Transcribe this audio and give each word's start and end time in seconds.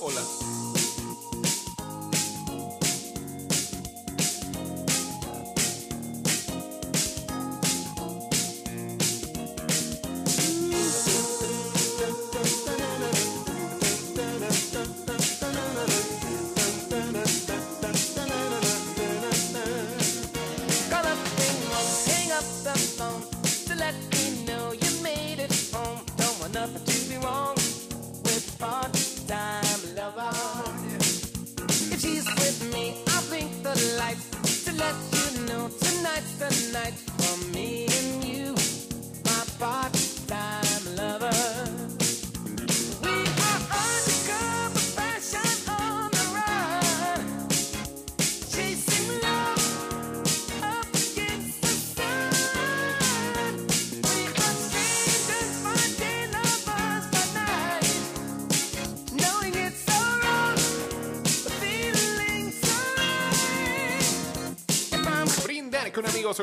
Hola. 0.00 0.49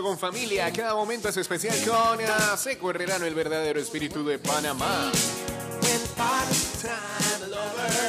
Con 0.02 0.20
familia. 0.20 0.72
Cada 0.72 0.94
momento 0.94 1.30
es 1.30 1.38
especial 1.38 1.76
con 1.84 2.20
ah, 2.22 2.56
Seco 2.56 2.92
Herrerano, 2.92 3.26
el 3.26 3.34
verdadero 3.34 3.80
espíritu 3.80 4.24
de 4.24 4.38
Panamá. 4.38 5.12
with 5.82 6.16
part-time 6.16 7.52
lovers. 7.52 8.08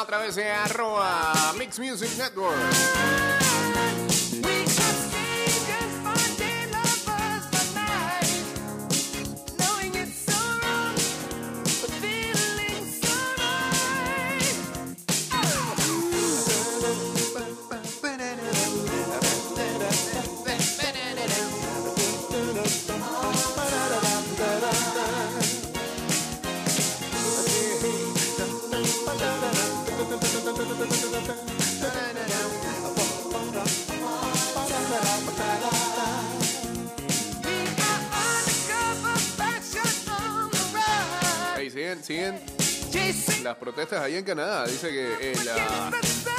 A 0.00 0.06
través 0.06 0.34
de 0.34 0.50
arroba 0.50 1.52
Mix 1.58 1.78
Music 1.78 2.16
Network. 2.16 2.56
Siguen, 41.98 42.38
las 43.42 43.56
protestas 43.56 44.00
ahí 44.02 44.16
en 44.16 44.24
Canadá. 44.24 44.64
Dice 44.66 44.88
que 44.88 45.32
the 45.32 46.06
sun. 46.06 46.30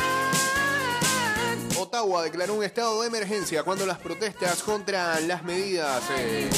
Ottawa 1.77 2.23
declaró 2.23 2.53
un 2.53 2.63
estado 2.63 3.01
de 3.01 3.07
emergencia 3.07 3.63
cuando 3.63 3.85
las 3.85 3.97
protestas 3.97 4.63
contra 4.63 5.19
las 5.19 5.43
medidas 5.43 6.01
eh, 6.17 6.49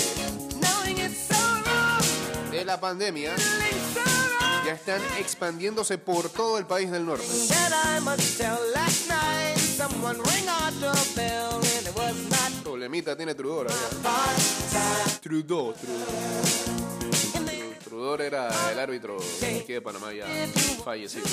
de 2.51 2.65
la 2.65 2.79
pandemia 2.79 3.31
ya 4.65 4.73
están 4.73 5.01
expandiéndose 5.17 5.97
por 5.97 6.29
todo 6.29 6.57
el 6.59 6.65
país 6.65 6.91
del 6.91 7.05
norte. 7.05 7.25
Problemita 12.63 13.17
tiene 13.17 13.33
Trudor 13.33 13.67
allá. 13.67 15.19
Trudeau, 15.21 15.73
Trudeau. 15.73 17.02
Era 18.03 18.49
el 18.69 18.79
árbitro 18.79 19.17
aquí 19.17 19.73
de 19.73 19.81
Panamá 19.81 20.11
ya 20.11 20.25
fallecido. 20.83 21.23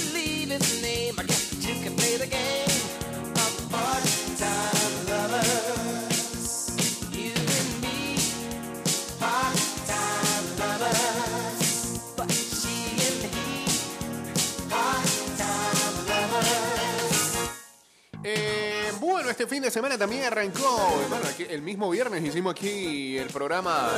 Este 19.30 19.46
fin 19.46 19.62
de 19.62 19.70
semana 19.70 19.96
también 19.96 20.24
arrancó, 20.24 20.76
bueno, 21.08 21.26
aquí- 21.28 21.46
el 21.48 21.62
mismo 21.62 21.88
viernes 21.90 22.22
hicimos 22.24 22.52
aquí 22.52 23.16
el 23.16 23.28
programa 23.28 23.90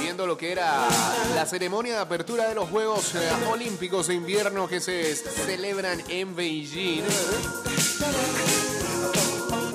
viendo 0.00 0.26
lo 0.26 0.36
que 0.38 0.52
era 0.52 0.86
la 1.34 1.44
ceremonia 1.46 1.94
de 1.94 2.00
apertura 2.00 2.48
de 2.48 2.54
los 2.54 2.68
Juegos 2.70 3.14
eh, 3.14 3.28
Olímpicos 3.50 4.06
de 4.08 4.14
Invierno 4.14 4.68
que 4.68 4.80
se 4.80 5.14
celebran 5.16 6.02
en 6.08 6.34
Beijing. 6.34 7.02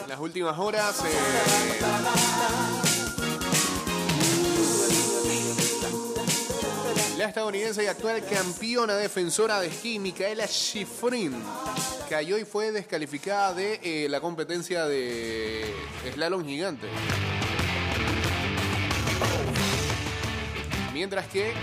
Las 0.07 0.19
últimas 0.19 0.57
horas 0.59 0.95
eh, 1.05 1.83
La 7.17 7.25
estadounidense 7.25 7.83
y 7.83 7.87
actual 7.87 8.23
campeona 8.25 8.95
defensora 8.95 9.59
de 9.59 9.67
esquí, 9.67 9.99
Micaela 9.99 10.47
Schifrin, 10.47 11.33
cayó 12.09 12.37
y 12.37 12.45
fue 12.45 12.71
descalificada 12.71 13.53
de 13.53 13.79
eh, 13.83 14.07
la 14.09 14.19
competencia 14.21 14.85
de 14.85 15.73
slalom 16.13 16.45
gigante. 16.45 16.87
Mientras 20.93 21.27
que 21.27 21.53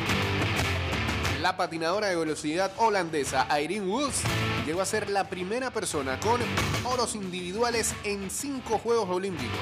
la 1.41 1.57
patinadora 1.57 2.09
de 2.09 2.17
velocidad 2.17 2.73
holandesa 2.77 3.47
Irene 3.61 3.87
Woods 3.87 4.23
llegó 4.67 4.81
a 4.81 4.87
ser 4.87 5.09
la 5.09 5.29
primera 5.29 5.71
persona 5.71 6.19
con 6.21 6.41
oros 6.85 7.15
individuales 7.15 7.95
en 8.05 8.31
cinco 8.31 8.79
Juegos 8.79 9.09
Olímpicos. 9.09 9.59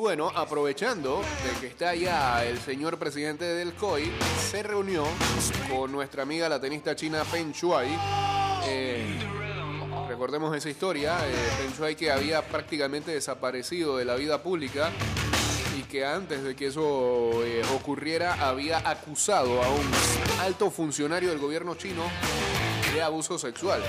Bueno, 0.00 0.32
aprovechando 0.34 1.20
de 1.44 1.60
que 1.60 1.66
está 1.66 1.94
ya 1.94 2.42
el 2.46 2.58
señor 2.58 2.98
presidente 2.98 3.44
del 3.44 3.74
COI, 3.74 4.10
se 4.50 4.62
reunió 4.62 5.04
con 5.70 5.92
nuestra 5.92 6.22
amiga 6.22 6.48
la 6.48 6.58
tenista 6.58 6.96
china 6.96 7.22
Peng 7.30 7.52
Shuai. 7.52 7.90
Eh, 8.64 9.18
recordemos 10.08 10.56
esa 10.56 10.70
historia, 10.70 11.18
eh, 11.28 11.34
Peng 11.78 11.96
que 11.96 12.10
había 12.10 12.40
prácticamente 12.40 13.10
desaparecido 13.10 13.98
de 13.98 14.06
la 14.06 14.14
vida 14.14 14.42
pública 14.42 14.90
y 15.78 15.82
que 15.82 16.06
antes 16.06 16.44
de 16.44 16.56
que 16.56 16.68
eso 16.68 17.44
eh, 17.44 17.60
ocurriera 17.74 18.48
había 18.48 18.78
acusado 18.78 19.62
a 19.62 19.68
un 19.68 19.86
alto 20.40 20.70
funcionario 20.70 21.28
del 21.28 21.38
gobierno 21.38 21.74
chino 21.74 22.04
de 22.94 23.02
abuso 23.02 23.38
sexual. 23.38 23.82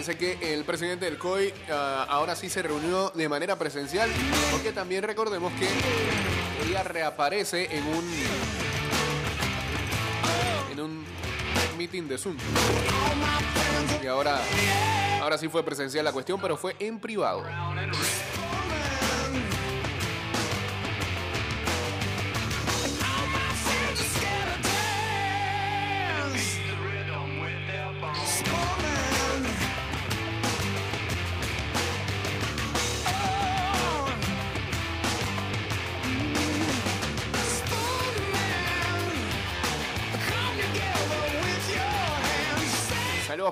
Parece 0.00 0.16
que 0.16 0.54
el 0.54 0.64
presidente 0.64 1.04
del 1.04 1.18
COI 1.18 1.52
ah, 1.70 2.06
ahora 2.08 2.34
sí 2.34 2.48
se 2.48 2.62
reunió 2.62 3.10
de 3.10 3.28
manera 3.28 3.58
presencial, 3.58 4.08
porque 4.50 4.72
también 4.72 5.02
recordemos 5.02 5.52
que 5.52 5.68
ella 6.66 6.82
reaparece 6.82 7.68
en 7.76 7.86
un 7.86 8.04
en 10.72 10.80
un 10.80 11.04
meeting 11.76 12.04
de 12.04 12.16
Zoom. 12.16 12.34
Y 14.02 14.06
ahora 14.06 14.40
ahora 15.20 15.36
sí 15.36 15.48
fue 15.48 15.62
presencial 15.62 16.02
la 16.02 16.12
cuestión, 16.12 16.40
pero 16.40 16.56
fue 16.56 16.76
en 16.78 16.98
privado. 16.98 17.44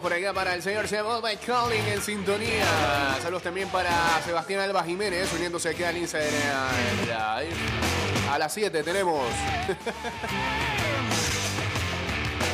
Por 0.08 0.16
acá 0.16 0.32
para 0.32 0.54
el 0.54 0.62
señor 0.62 0.86
en 0.86 2.00
sintonía. 2.00 2.64
Saludos 3.20 3.42
también 3.42 3.68
para 3.68 3.90
Sebastián 4.24 4.60
Alba 4.60 4.82
Jiménez 4.82 5.30
uniéndose 5.34 5.68
aquí 5.68 5.82
al 5.82 5.98
Instagram 5.98 6.30
Live. 7.02 7.54
A 8.30 8.38
las 8.38 8.54
7 8.54 8.82
tenemos. 8.82 9.22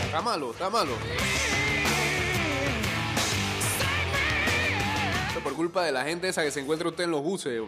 está 0.07 0.21
malo, 0.21 0.51
está 0.51 0.69
malo. 0.69 0.91
Esto 5.29 5.41
por 5.41 5.55
culpa 5.55 5.85
de 5.85 5.93
la 5.93 6.03
gente 6.03 6.29
esa 6.29 6.43
que 6.43 6.51
se 6.51 6.59
encuentra 6.59 6.89
usted 6.89 7.05
en 7.05 7.13
los 7.13 7.23
buses. 7.23 7.63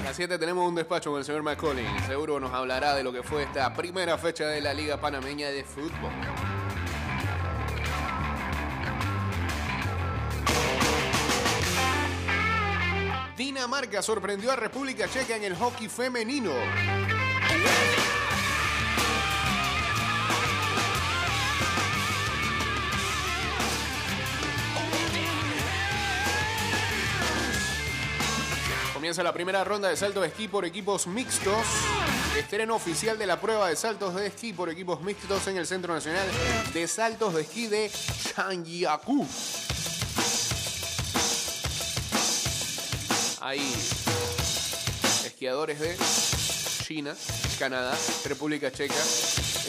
A 0.00 0.04
las 0.04 0.14
7 0.14 0.38
tenemos 0.38 0.68
un 0.68 0.76
despacho 0.76 1.10
con 1.10 1.18
el 1.18 1.24
señor 1.24 1.42
McCollin. 1.42 1.84
Seguro 2.06 2.38
nos 2.38 2.54
hablará 2.54 2.94
de 2.94 3.02
lo 3.02 3.12
que 3.12 3.24
fue 3.24 3.42
esta 3.42 3.74
primera 3.74 4.16
fecha 4.18 4.46
de 4.46 4.60
la 4.60 4.72
Liga 4.72 5.00
Panameña 5.00 5.48
de 5.48 5.64
Fútbol. 5.64 6.12
Dinamarca 13.58 14.02
sorprendió 14.02 14.52
a 14.52 14.56
República 14.56 15.08
Checa 15.08 15.34
en 15.34 15.42
el 15.42 15.56
hockey 15.56 15.88
femenino. 15.88 16.52
Comienza 28.94 29.24
la 29.24 29.32
primera 29.32 29.64
ronda 29.64 29.88
de 29.88 29.96
salto 29.96 30.20
de 30.20 30.28
esquí 30.28 30.46
por 30.46 30.64
equipos 30.64 31.08
mixtos. 31.08 31.66
Estreno 32.38 32.76
oficial 32.76 33.18
de 33.18 33.26
la 33.26 33.40
prueba 33.40 33.68
de 33.68 33.74
saltos 33.74 34.14
de 34.14 34.28
esquí 34.28 34.52
por 34.52 34.70
equipos 34.70 35.00
mixtos 35.00 35.48
en 35.48 35.56
el 35.56 35.66
Centro 35.66 35.92
Nacional 35.92 36.28
de 36.72 36.86
Saltos 36.86 37.34
de 37.34 37.40
Esquí 37.40 37.66
de 37.66 37.90
Changiaku. 38.36 39.26
Hay 43.48 43.60
esquiadores 45.24 45.80
de 45.80 45.96
China, 46.84 47.16
Canadá, 47.58 47.96
República 48.26 48.70
Checa, 48.70 48.92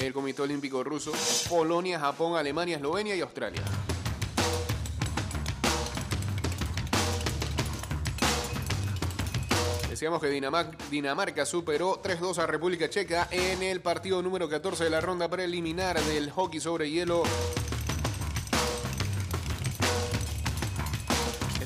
el 0.02 0.12
Comité 0.12 0.42
Olímpico 0.42 0.84
Ruso, 0.84 1.14
Polonia, 1.48 1.98
Japón, 1.98 2.36
Alemania, 2.36 2.76
Eslovenia 2.76 3.16
y 3.16 3.22
Australia. 3.22 3.62
Decíamos 9.90 10.22
que 10.22 10.30
Dinamar- 10.30 10.78
Dinamarca 10.90 11.46
superó 11.46 12.00
3-2 12.02 12.38
a 12.38 12.48
República 12.48 12.90
Checa 12.90 13.28
en 13.32 13.64
el 13.64 13.82
partido 13.82 14.22
número 14.22 14.48
14 14.48 14.86
de 14.86 14.90
la 14.90 15.02
ronda 15.02 15.28
preliminar 15.30 16.00
del 16.02 16.32
hockey 16.32 16.60
sobre 16.60 16.90
hielo. 16.90 17.24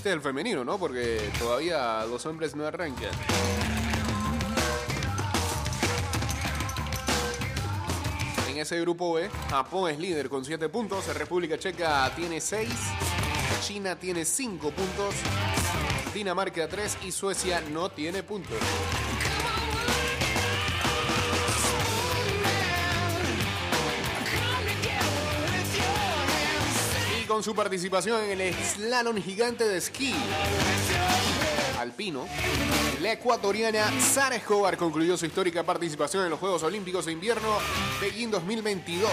Este 0.04 0.10
es 0.12 0.16
el 0.18 0.22
femenino, 0.22 0.66
¿no? 0.66 0.78
Porque 0.78 1.32
todavía 1.40 2.06
los 2.06 2.26
hombres 2.26 2.58
no 2.58 2.66
arrancan. 2.66 3.10
En 8.50 8.58
ese 8.58 8.82
grupo 8.82 9.14
B, 9.14 9.30
Japón 9.50 9.92
es 9.92 10.00
líder 10.00 10.28
con 10.28 10.44
7 10.44 10.68
puntos, 10.68 11.08
República 11.16 11.58
Checa 11.58 12.12
tiene 12.18 12.42
6, 12.42 12.70
China 13.62 13.98
tiene 13.98 14.26
5 14.26 14.72
puntos, 14.72 15.16
Dinamarca 16.14 16.68
3 16.68 16.98
y 17.06 17.14
Suecia 17.14 17.62
no 17.72 17.90
tiene 17.90 18.24
puntos. 18.24 18.58
Su 27.44 27.54
participación 27.54 28.24
en 28.24 28.40
el 28.40 28.54
slalom 28.54 29.22
gigante 29.22 29.68
de 29.68 29.78
esquí 29.78 30.14
alpino, 31.78 32.26
la 33.02 33.12
ecuatoriana 33.12 33.92
Sara 34.00 34.38
Escobar 34.38 34.78
concluyó 34.78 35.18
su 35.18 35.26
histórica 35.26 35.64
participación 35.64 36.24
en 36.24 36.30
los 36.30 36.40
Juegos 36.40 36.64
Olímpicos 36.64 37.06
de 37.06 37.12
Invierno 37.12 37.58
Pekín 38.00 38.32
2022. 38.32 39.12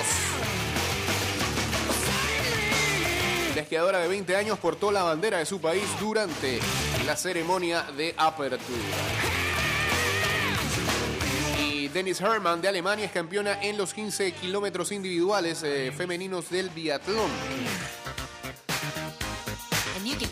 La 3.56 3.62
esquiadora 3.62 3.98
de 3.98 4.06
20 4.06 4.36
años 4.36 4.60
portó 4.60 4.92
la 4.92 5.02
bandera 5.02 5.38
de 5.38 5.46
su 5.46 5.60
país 5.60 5.82
durante 5.98 6.60
la 7.06 7.16
ceremonia 7.16 7.82
de 7.96 8.14
apertura. 8.16 8.78
Y 11.60 11.88
Dennis 11.88 12.20
Hermann 12.20 12.62
de 12.62 12.68
Alemania 12.68 13.06
es 13.06 13.12
campeona 13.12 13.60
en 13.60 13.76
los 13.76 13.92
15 13.92 14.30
kilómetros 14.32 14.92
individuales 14.92 15.64
eh, 15.64 15.92
femeninos 15.96 16.48
del 16.48 16.70
biatlón. 16.70 17.30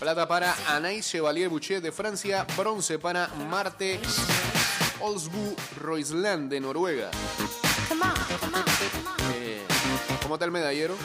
Plata 0.08 0.26
para 0.26 0.56
Anaïs 0.68 1.04
Chevalier 1.06 1.50
Boucher 1.50 1.82
de 1.82 1.92
Francia, 1.92 2.46
bronce 2.56 2.98
para 2.98 3.28
Marte 3.50 4.00
Olsbu 5.00 5.54
Roisland 5.76 6.50
de 6.50 6.60
Noruega. 6.60 7.10
Eh, 9.34 9.62
¿Cómo 10.22 10.36
está 10.36 10.46
el 10.46 10.50
medallero? 10.50 10.96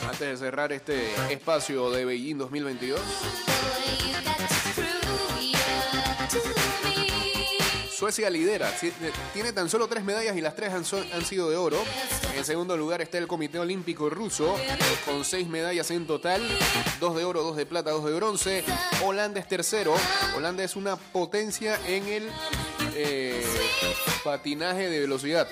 Antes 0.00 0.18
de 0.18 0.36
cerrar 0.38 0.72
este 0.72 1.12
espacio 1.30 1.90
de 1.90 2.06
Beijing 2.06 2.38
2022. 2.38 3.00
Suecia 8.08 8.30
lidera, 8.30 8.72
tiene 9.34 9.52
tan 9.52 9.68
solo 9.68 9.86
tres 9.86 10.02
medallas 10.02 10.34
y 10.34 10.40
las 10.40 10.56
tres 10.56 10.72
han 10.72 11.26
sido 11.26 11.50
de 11.50 11.58
oro. 11.58 11.76
En 12.34 12.42
segundo 12.42 12.74
lugar 12.74 13.02
está 13.02 13.18
el 13.18 13.26
Comité 13.26 13.58
Olímpico 13.58 14.08
Ruso 14.08 14.56
con 15.04 15.26
seis 15.26 15.46
medallas 15.46 15.90
en 15.90 16.06
total, 16.06 16.40
dos 17.00 17.14
de 17.16 17.26
oro, 17.26 17.42
dos 17.42 17.54
de 17.54 17.66
plata, 17.66 17.90
dos 17.90 18.06
de 18.06 18.14
bronce. 18.14 18.64
Holanda 19.04 19.40
es 19.40 19.46
tercero. 19.46 19.94
Holanda 20.34 20.64
es 20.64 20.74
una 20.74 20.96
potencia 20.96 21.78
en 21.86 22.08
el 22.08 22.30
eh, 22.94 23.44
patinaje 24.24 24.88
de 24.88 25.00
velocidad. 25.00 25.46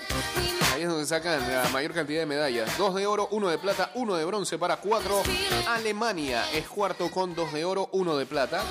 Ahí 0.73 0.81
es 0.81 0.89
donde 0.89 1.05
sacan 1.05 1.47
la 1.53 1.69
mayor 1.69 1.93
cantidad 1.93 2.21
de 2.21 2.27
medallas. 2.27 2.79
Dos 2.79 2.95
de 2.95 3.07
oro, 3.07 3.29
uno 3.33 3.51
de 3.51 3.59
plata, 3.59 3.91
uno 3.97 4.15
de 4.15 4.25
bronce 4.25 4.57
para 4.57 4.79
cuatro. 4.79 5.23
Alemania 5.69 6.43
es 6.55 6.67
cuarto 6.69 7.11
con 7.11 7.35
dos 7.35 7.53
de 7.53 7.67
oro, 7.67 7.91
uno 7.93 8.17
de 8.17 8.25
plata. 8.25 8.65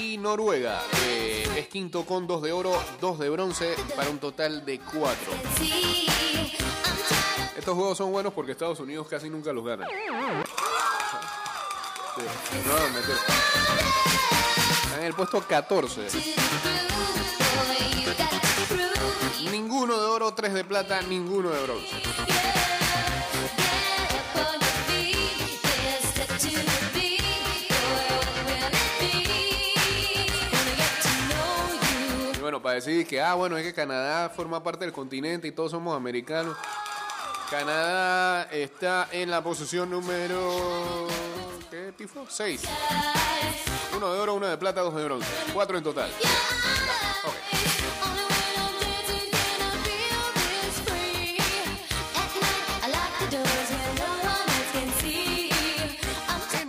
Y 0.00 0.18
Noruega 0.18 0.82
eh, 1.06 1.37
es 1.58 1.66
quinto 1.66 2.04
con 2.06 2.28
dos 2.28 2.40
de 2.40 2.52
oro, 2.52 2.70
dos 3.00 3.18
de 3.18 3.28
bronce 3.30 3.74
para 3.96 4.08
un 4.10 4.18
total 4.18 4.64
de 4.64 4.78
cuatro. 4.78 5.32
Estos 7.56 7.74
juegos 7.74 7.98
son 7.98 8.12
buenos 8.12 8.32
porque 8.32 8.52
Estados 8.52 8.78
Unidos 8.78 9.08
casi 9.08 9.28
nunca 9.28 9.52
los 9.52 9.64
gana. 9.64 9.88
En 14.98 15.04
el 15.04 15.14
puesto 15.14 15.40
14. 15.40 16.06
Ninguno 19.50 19.98
de 19.98 20.06
oro, 20.06 20.34
tres 20.34 20.54
de 20.54 20.64
plata, 20.64 21.02
ninguno 21.02 21.50
de 21.50 21.62
bronce. 21.64 22.57
Para 32.62 32.76
decir 32.76 33.06
que, 33.06 33.20
ah, 33.20 33.34
bueno, 33.34 33.56
es 33.56 33.64
que 33.64 33.74
Canadá 33.74 34.28
forma 34.30 34.62
parte 34.62 34.84
del 34.84 34.92
continente 34.92 35.48
y 35.48 35.52
todos 35.52 35.70
somos 35.70 35.96
americanos. 35.96 36.56
Canadá 37.50 38.44
está 38.50 39.08
en 39.10 39.30
la 39.30 39.42
posición 39.42 39.90
número. 39.90 41.06
¿Qué 41.70 41.92
tifo? 41.96 42.26
6. 42.28 42.62
Uno 43.96 44.12
de 44.12 44.20
oro, 44.20 44.34
uno 44.34 44.46
de 44.46 44.58
plata, 44.58 44.82
dos 44.82 44.94
de 44.94 45.04
bronce. 45.04 45.28
Cuatro 45.52 45.78
en 45.78 45.84
total. 45.84 46.10
Ok. 47.24 47.47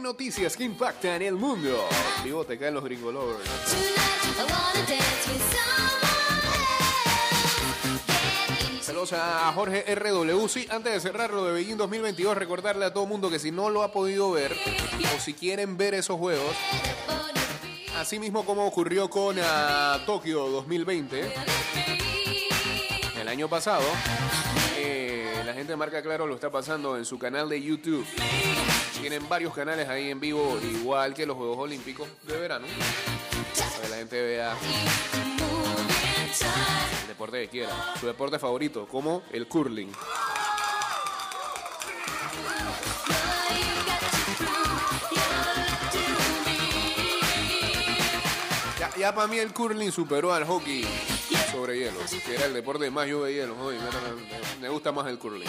Noticias 0.10 0.58
que 0.58 0.63
impactan 0.63 1.22
el 1.22 1.36
mundo. 1.36 1.88
Vivo 2.24 2.44
te 2.44 2.58
caen 2.58 2.74
los 2.74 2.84
gringo 2.84 3.12
lovers. 3.12 3.48
Saludos 8.82 9.13
a 9.13 9.51
Jorge 9.54 9.86
RW. 9.94 10.48
Sí, 10.48 10.66
antes 10.72 10.94
de 10.94 11.00
cerrar 11.00 11.30
lo 11.30 11.46
de 11.46 11.54
Beijing 11.54 11.78
2022, 11.78 12.36
recordarle 12.36 12.86
a 12.86 12.92
todo 12.92 13.06
mundo 13.06 13.30
que 13.30 13.38
si 13.38 13.51
no 13.51 13.70
lo 13.70 13.84
ha 13.84 13.92
podido 13.92 14.32
ver 14.32 14.58
o 15.16 15.20
si 15.20 15.36
quieren 15.36 15.78
ver 15.78 15.94
esos 15.94 16.18
juegos, 16.18 16.56
así 18.00 18.18
mismo 18.18 18.44
como 18.46 18.66
ocurrió 18.66 19.12
con 19.12 19.38
ah, 19.39 20.00
Tokio 20.08 20.50
2020, 20.50 21.32
el 23.22 23.28
año 23.28 23.48
pasado, 23.48 23.84
la 25.50 25.56
gente 25.56 25.74
de 25.74 25.77
Marca 25.77 26.00
Claro 26.03 26.27
lo 26.27 26.36
está 26.36 26.51
pasando 26.51 26.96
en 26.96 27.06
su 27.06 27.18
canal 27.18 27.50
de 27.50 27.60
YouTube. 27.60 28.06
Tienen 29.01 29.27
varios 29.27 29.51
canales 29.51 29.89
ahí 29.89 30.12
en 30.12 30.20
vivo, 30.20 30.60
igual 30.62 31.15
que 31.15 31.25
los 31.25 31.36
Juegos 31.36 31.58
Olímpicos 31.58 32.08
de 32.27 32.38
verano. 32.38 32.68
Para 33.58 33.82
que 33.82 33.89
la 33.89 33.96
gente 33.96 34.22
vea 34.22 34.56
el 37.01 37.08
deporte 37.08 37.41
que 37.41 37.48
quiera. 37.48 37.96
Su 38.00 38.06
deporte 38.06 38.38
favorito, 38.38 38.88
como 38.88 39.24
el 39.32 39.48
curling. 39.48 39.91
Ya, 49.00 49.15
para 49.15 49.27
mí 49.27 49.39
el 49.39 49.51
curling 49.51 49.91
superó 49.91 50.32
al 50.32 50.46
hockey 50.46 50.86
sobre 51.51 51.79
hielo, 51.79 51.98
que 52.24 52.36
era 52.36 52.46
el 52.46 52.53
deporte 52.53 52.91
más 52.91 53.08
yo 53.08 53.22
veía 53.22 53.48
los 53.48 53.58
hoy. 53.58 53.77
Más 54.80 55.08
el 55.08 55.20
curling. 55.20 55.46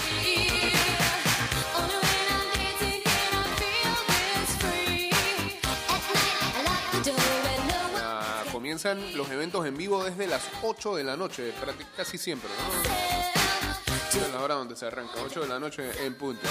Comienzan 8.53 9.17
los 9.17 9.31
eventos 9.31 9.65
en 9.67 9.77
vivo 9.79 10.05
desde 10.05 10.27
las 10.27 10.43
8 10.63 10.97
de 10.97 11.05
la 11.05 11.17
noche, 11.17 11.55
casi 11.97 12.19
siempre, 12.19 12.51
¿no? 12.51 14.21
Es 14.21 14.33
la 14.33 14.43
hora 14.43 14.57
donde 14.57 14.77
se 14.77 14.87
arranca, 14.87 15.15
8 15.25 15.41
de 15.43 15.49
la 15.49 15.59
noche 15.59 15.91
en 16.05 16.15
punto. 16.15 16.47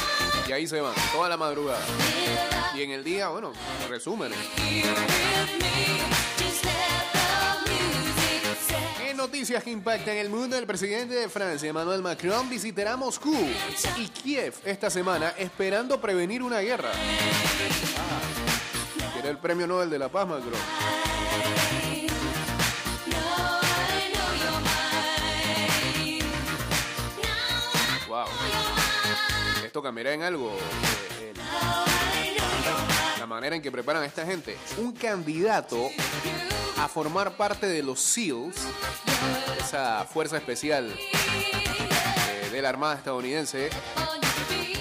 Y 0.48 0.52
ahí 0.52 0.66
se 0.66 0.82
van, 0.82 0.96
toda 1.14 1.30
la 1.30 1.38
madrugada. 1.38 1.86
Y 2.74 2.82
en 2.82 2.92
el 2.92 3.04
día, 3.04 3.28
bueno, 3.28 3.52
resumen. 3.88 4.32
¿Qué 9.30 9.36
noticias 9.38 9.64
que 9.64 9.70
impactan 9.70 10.18
el 10.18 10.28
mundo? 10.28 10.58
El 10.58 10.66
presidente 10.66 11.14
de 11.14 11.30
Francia, 11.30 11.70
Emmanuel 11.70 12.02
Macron, 12.02 12.50
visitará 12.50 12.98
Moscú 12.98 13.38
y 13.96 14.08
Kiev 14.08 14.56
esta 14.66 14.90
semana 14.90 15.36
esperando 15.38 16.02
prevenir 16.02 16.42
una 16.42 16.62
guerra. 16.62 16.90
Ah, 17.96 19.12
quiere 19.14 19.30
el 19.30 19.38
premio 19.38 19.68
Nobel 19.68 19.92
de 19.92 20.00
la 20.00 20.10
Paz, 20.10 20.28
Macron. 20.28 20.54
Wow. 28.08 28.26
Esto 29.64 29.84
cambiará 29.84 30.14
en 30.14 30.24
algo. 30.24 30.58
eh, 31.22 31.34
la 33.20 33.28
manera 33.28 33.56
en 33.56 33.62
que 33.62 33.72
preparan 33.72 34.02
a 34.02 34.08
esta 34.08 34.26
gente. 34.26 34.58
Un 34.78 34.92
candidato 34.94 35.92
a 36.80 36.88
formar 36.88 37.36
parte 37.36 37.68
de 37.68 37.84
los 37.84 38.00
SEALs, 38.00 38.56
esa 39.60 40.06
fuerza 40.06 40.38
especial 40.38 40.90
eh, 40.90 42.50
de 42.52 42.62
la 42.62 42.70
Armada 42.70 42.96
estadounidense, 42.96 43.70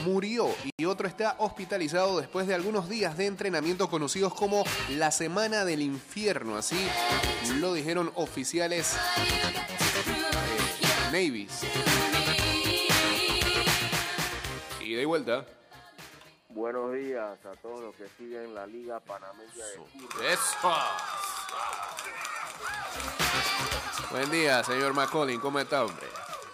murió 0.04 0.48
y 0.76 0.84
otro 0.84 1.08
está 1.08 1.34
hospitalizado 1.38 2.20
después 2.20 2.46
de 2.46 2.54
algunos 2.54 2.88
días 2.88 3.16
de 3.16 3.26
entrenamiento 3.26 3.90
conocidos 3.90 4.32
como 4.32 4.62
la 4.90 5.10
Semana 5.10 5.64
del 5.64 5.82
Infierno. 5.82 6.56
Así 6.56 6.78
lo 7.58 7.74
dijeron 7.74 8.12
oficiales 8.14 8.96
eh, 9.16 9.56
Navies. 11.10 11.62
Y 14.80 14.94
de 14.94 15.04
vuelta. 15.04 15.44
Buenos 16.50 16.92
días 16.92 17.44
a 17.44 17.56
todos 17.60 17.80
los 17.80 17.94
que 17.96 18.06
siguen 18.16 18.54
la 18.54 18.66
Liga 18.66 19.00
Panameña 19.00 19.64
de. 19.64 21.37
Buen 24.10 24.30
día, 24.30 24.62
señor 24.64 24.94
McCollin. 24.94 25.40
¿Cómo 25.40 25.58
está, 25.60 25.84
hombre? 25.84 26.06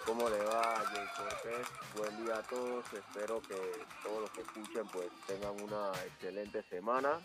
¿Cómo 0.05 0.29
le 0.29 0.37
va, 0.43 0.83
Jay 0.91 1.07
Cortés? 1.17 1.67
Buen 1.95 2.25
día 2.25 2.35
a 2.37 2.43
todos. 2.43 2.85
Espero 2.93 3.41
que 3.41 3.55
todos 4.03 4.21
los 4.21 4.29
que 4.31 4.41
escuchen 4.41 4.85
pues 4.91 5.07
tengan 5.25 5.59
una 5.61 5.91
excelente 6.05 6.63
semana. 6.69 7.19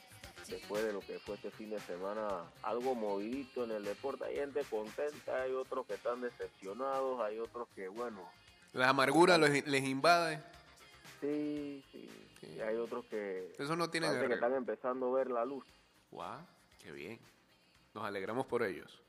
Después 0.49 0.83
de 0.85 0.93
lo 0.93 1.01
que 1.01 1.19
fue 1.21 1.35
este 1.37 1.51
fin 1.51 1.71
de 1.71 1.81
semana, 1.81 2.45
algo 2.63 2.95
movidito 2.95 3.65
en 3.65 3.73
el 3.73 3.85
deporte. 3.85 4.25
Hay 4.25 4.37
gente 4.37 4.65
contenta, 4.71 5.43
hay 5.43 5.53
otros 5.53 5.87
que 5.87 5.95
están 5.95 6.21
decepcionados, 6.23 7.21
hay 7.21 7.39
otros 7.39 7.69
que, 7.75 7.89
bueno, 7.89 8.29
La 8.73 8.89
amargura 8.89 9.37
los- 9.39 9.51
les 9.51 9.85
invade. 9.85 10.43
sí, 11.21 11.85
sí. 11.93 12.09
Y 12.57 12.61
hay 12.61 12.77
otros 12.77 13.05
que, 13.07 13.53
Eso 13.59 13.77
no 13.77 13.91
tiene 13.91 14.09
que 14.27 14.35
están 14.35 14.55
empezando 14.55 15.15
a 15.15 15.19
ver 15.19 15.31
la 15.31 15.45
luz. 15.45 15.65
Guau, 16.11 16.41
qué 16.83 16.91
bien. 16.91 17.21
Nos 17.95 18.05
alegramos 18.05 18.47
por 18.47 18.63
ellos. 18.63 19.01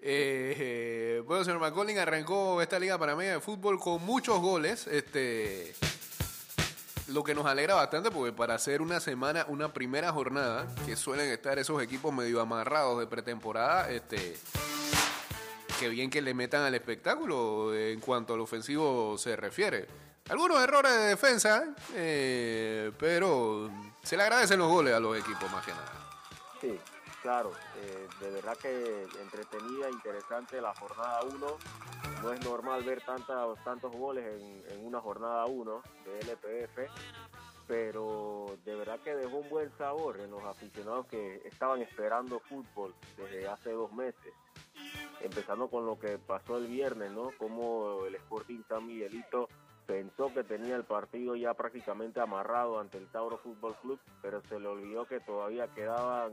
Eh, 0.00 1.22
bueno, 1.26 1.44
señor 1.44 1.60
McCollin 1.60 1.98
arrancó 1.98 2.62
esta 2.62 2.78
Liga 2.78 2.98
Panameña 2.98 3.32
de 3.32 3.40
Fútbol 3.40 3.80
con 3.80 4.04
muchos 4.04 4.38
goles. 4.40 4.86
Este, 4.86 5.74
lo 7.08 7.22
que 7.24 7.34
nos 7.34 7.46
alegra 7.46 7.74
bastante 7.74 8.10
porque 8.10 8.32
para 8.32 8.54
hacer 8.54 8.82
una 8.82 9.00
semana, 9.00 9.46
una 9.48 9.72
primera 9.72 10.12
jornada, 10.12 10.66
que 10.84 10.96
suelen 10.96 11.30
estar 11.30 11.58
esos 11.58 11.82
equipos 11.82 12.12
medio 12.12 12.40
amarrados 12.40 12.98
de 12.98 13.06
pretemporada, 13.06 13.90
este, 13.90 14.36
qué 15.78 15.88
bien 15.88 16.10
que 16.10 16.20
le 16.22 16.34
metan 16.34 16.62
al 16.62 16.74
espectáculo 16.74 17.74
en 17.74 18.00
cuanto 18.00 18.34
al 18.34 18.40
ofensivo 18.40 19.16
se 19.18 19.36
refiere. 19.36 19.86
Algunos 20.28 20.60
errores 20.60 20.92
de 20.92 21.04
defensa, 21.06 21.74
eh, 21.94 22.90
pero 22.98 23.70
se 24.02 24.16
le 24.16 24.24
agradecen 24.24 24.58
los 24.58 24.68
goles 24.68 24.92
a 24.92 25.00
los 25.00 25.16
equipos 25.16 25.50
más 25.52 25.64
que 25.64 25.70
nada. 25.70 25.92
Sí, 26.60 26.78
claro, 27.26 27.50
eh, 27.82 28.06
de 28.20 28.30
verdad 28.30 28.56
que 28.56 29.02
entretenida, 29.20 29.90
interesante 29.90 30.60
la 30.60 30.72
jornada 30.76 31.22
1. 31.24 31.46
No 32.22 32.32
es 32.32 32.44
normal 32.44 32.84
ver 32.84 33.00
tantos, 33.00 33.58
tantos 33.64 33.90
goles 33.90 34.24
en, 34.40 34.62
en 34.72 34.86
una 34.86 35.00
jornada 35.00 35.44
1 35.46 35.82
de 36.04 36.20
LPF, 36.20 36.88
pero 37.66 38.56
de 38.64 38.76
verdad 38.76 39.00
que 39.00 39.16
dejó 39.16 39.38
un 39.38 39.48
buen 39.48 39.76
sabor 39.76 40.20
en 40.20 40.30
los 40.30 40.44
aficionados 40.44 41.06
que 41.08 41.42
estaban 41.44 41.82
esperando 41.82 42.38
fútbol 42.38 42.94
desde 43.16 43.48
hace 43.48 43.72
dos 43.72 43.92
meses. 43.92 44.32
Empezando 45.20 45.66
con 45.68 45.84
lo 45.84 45.98
que 45.98 46.18
pasó 46.18 46.58
el 46.58 46.68
viernes, 46.68 47.10
¿no? 47.10 47.32
Como 47.38 48.06
el 48.06 48.14
Sporting 48.14 48.62
San 48.68 48.86
Miguelito 48.86 49.48
pensó 49.84 50.32
que 50.32 50.44
tenía 50.44 50.76
el 50.76 50.84
partido 50.84 51.34
ya 51.34 51.54
prácticamente 51.54 52.20
amarrado 52.20 52.78
ante 52.78 52.98
el 52.98 53.08
Tauro 53.08 53.38
Fútbol 53.38 53.74
Club, 53.82 53.98
pero 54.22 54.42
se 54.42 54.60
le 54.60 54.68
olvidó 54.68 55.06
que 55.06 55.18
todavía 55.18 55.66
quedaban 55.74 56.32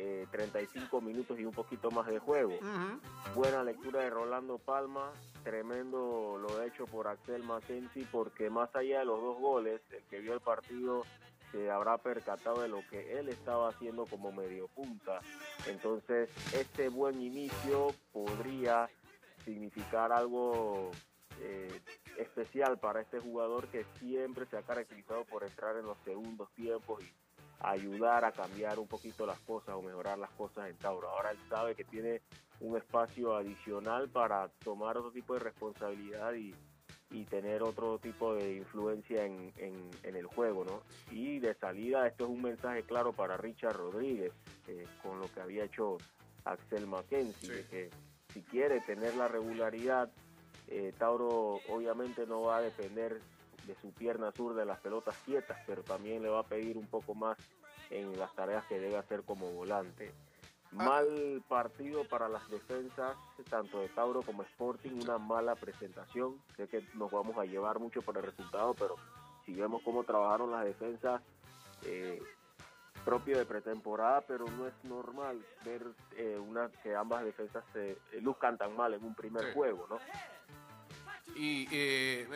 eh, 0.00 0.26
35 0.30 1.00
minutos 1.00 1.38
y 1.40 1.44
un 1.44 1.52
poquito 1.52 1.90
más 1.90 2.06
de 2.06 2.20
juego. 2.20 2.56
Buena 3.34 3.64
lectura 3.64 4.00
de 4.02 4.10
Rolando 4.10 4.58
Palma, 4.58 5.10
tremendo 5.42 6.38
lo 6.40 6.62
hecho 6.62 6.86
por 6.86 7.08
Axel 7.08 7.42
Mackenzie, 7.42 8.06
porque 8.12 8.48
más 8.48 8.74
allá 8.76 9.00
de 9.00 9.04
los 9.04 9.20
dos 9.20 9.38
goles, 9.40 9.80
el 9.90 10.04
que 10.04 10.20
vio 10.20 10.34
el 10.34 10.40
partido 10.40 11.02
se 11.50 11.68
habrá 11.68 11.98
percatado 11.98 12.62
de 12.62 12.68
lo 12.68 12.86
que 12.88 13.18
él 13.18 13.28
estaba 13.28 13.70
haciendo 13.70 14.06
como 14.06 14.30
medio 14.30 14.68
punta. 14.68 15.20
Entonces, 15.66 16.30
este 16.52 16.88
buen 16.90 17.20
inicio 17.20 17.88
podría 18.12 18.88
significar 19.44 20.12
algo 20.12 20.92
eh, 21.40 21.80
especial 22.18 22.78
para 22.78 23.00
este 23.00 23.18
jugador 23.18 23.66
que 23.68 23.84
siempre 23.98 24.46
se 24.46 24.58
ha 24.58 24.62
caracterizado 24.62 25.24
por 25.24 25.42
entrar 25.42 25.76
en 25.76 25.86
los 25.86 25.98
segundos 26.04 26.50
tiempos 26.54 27.02
y 27.02 27.27
ayudar 27.60 28.24
a 28.24 28.32
cambiar 28.32 28.78
un 28.78 28.86
poquito 28.88 29.26
las 29.26 29.40
cosas 29.40 29.74
o 29.74 29.82
mejorar 29.82 30.18
las 30.18 30.30
cosas 30.30 30.68
en 30.70 30.76
Tauro. 30.76 31.08
Ahora 31.08 31.30
él 31.32 31.38
sabe 31.48 31.74
que 31.74 31.84
tiene 31.84 32.20
un 32.60 32.76
espacio 32.76 33.36
adicional 33.36 34.08
para 34.08 34.48
tomar 34.64 34.96
otro 34.96 35.10
tipo 35.12 35.34
de 35.34 35.40
responsabilidad 35.40 36.32
y, 36.34 36.54
y 37.10 37.24
tener 37.24 37.62
otro 37.62 37.98
tipo 37.98 38.34
de 38.34 38.56
influencia 38.56 39.24
en, 39.24 39.52
en- 39.56 39.90
en 40.02 40.16
el 40.16 40.26
juego, 40.26 40.64
¿no? 40.64 40.82
Y 41.10 41.38
de 41.38 41.54
salida 41.54 42.06
esto 42.06 42.24
es 42.24 42.30
un 42.30 42.42
mensaje 42.42 42.82
claro 42.82 43.12
para 43.12 43.36
Richard 43.36 43.76
Rodríguez, 43.76 44.32
eh, 44.68 44.86
con 45.02 45.18
lo 45.20 45.26
que 45.32 45.40
había 45.40 45.64
hecho 45.64 45.96
Axel 46.44 46.86
Mackenzie, 46.86 47.48
Sí. 47.48 47.54
de 47.54 47.64
que 47.66 47.90
si 48.34 48.42
quiere 48.42 48.80
tener 48.82 49.14
la 49.16 49.26
regularidad, 49.28 50.10
eh, 50.66 50.92
Tauro 50.98 51.60
obviamente 51.68 52.26
no 52.26 52.42
va 52.42 52.58
a 52.58 52.62
depender 52.62 53.20
de 53.68 53.74
su 53.76 53.92
pierna 53.92 54.32
sur 54.32 54.54
de 54.54 54.64
las 54.64 54.80
pelotas 54.80 55.14
quietas, 55.24 55.58
pero 55.66 55.82
también 55.82 56.22
le 56.22 56.30
va 56.30 56.40
a 56.40 56.46
pedir 56.46 56.76
un 56.78 56.86
poco 56.86 57.14
más 57.14 57.36
en 57.90 58.18
las 58.18 58.34
tareas 58.34 58.64
que 58.66 58.80
debe 58.80 58.96
hacer 58.96 59.22
como 59.22 59.52
volante. 59.52 60.12
Mal 60.72 61.42
partido 61.48 62.04
para 62.04 62.28
las 62.28 62.46
defensas, 62.50 63.16
tanto 63.48 63.80
de 63.80 63.88
Tauro 63.90 64.22
como 64.22 64.42
Sporting, 64.42 65.00
una 65.02 65.16
mala 65.18 65.54
presentación. 65.54 66.42
Sé 66.56 66.66
que 66.68 66.82
nos 66.94 67.10
vamos 67.10 67.38
a 67.38 67.44
llevar 67.44 67.78
mucho 67.78 68.02
por 68.02 68.16
el 68.18 68.24
resultado, 68.24 68.74
pero 68.74 68.96
si 69.46 69.54
vemos 69.54 69.82
cómo 69.82 70.04
trabajaron 70.04 70.50
las 70.50 70.64
defensas, 70.64 71.22
eh, 71.84 72.22
propio 73.04 73.38
de 73.38 73.46
pretemporada, 73.46 74.20
pero 74.22 74.44
no 74.46 74.66
es 74.66 74.74
normal 74.84 75.42
ver 75.64 75.82
eh, 76.16 76.38
una 76.38 76.68
que 76.82 76.94
ambas 76.94 77.24
defensas 77.24 77.64
se 77.72 77.92
eh, 77.92 78.20
luzcan 78.20 78.58
tan 78.58 78.76
mal 78.76 78.92
en 78.92 79.02
un 79.04 79.14
primer 79.14 79.44
Sí. 79.46 79.50
juego, 79.54 79.86
¿no? 79.88 79.98
Y 81.38 81.68
eh, 81.70 82.26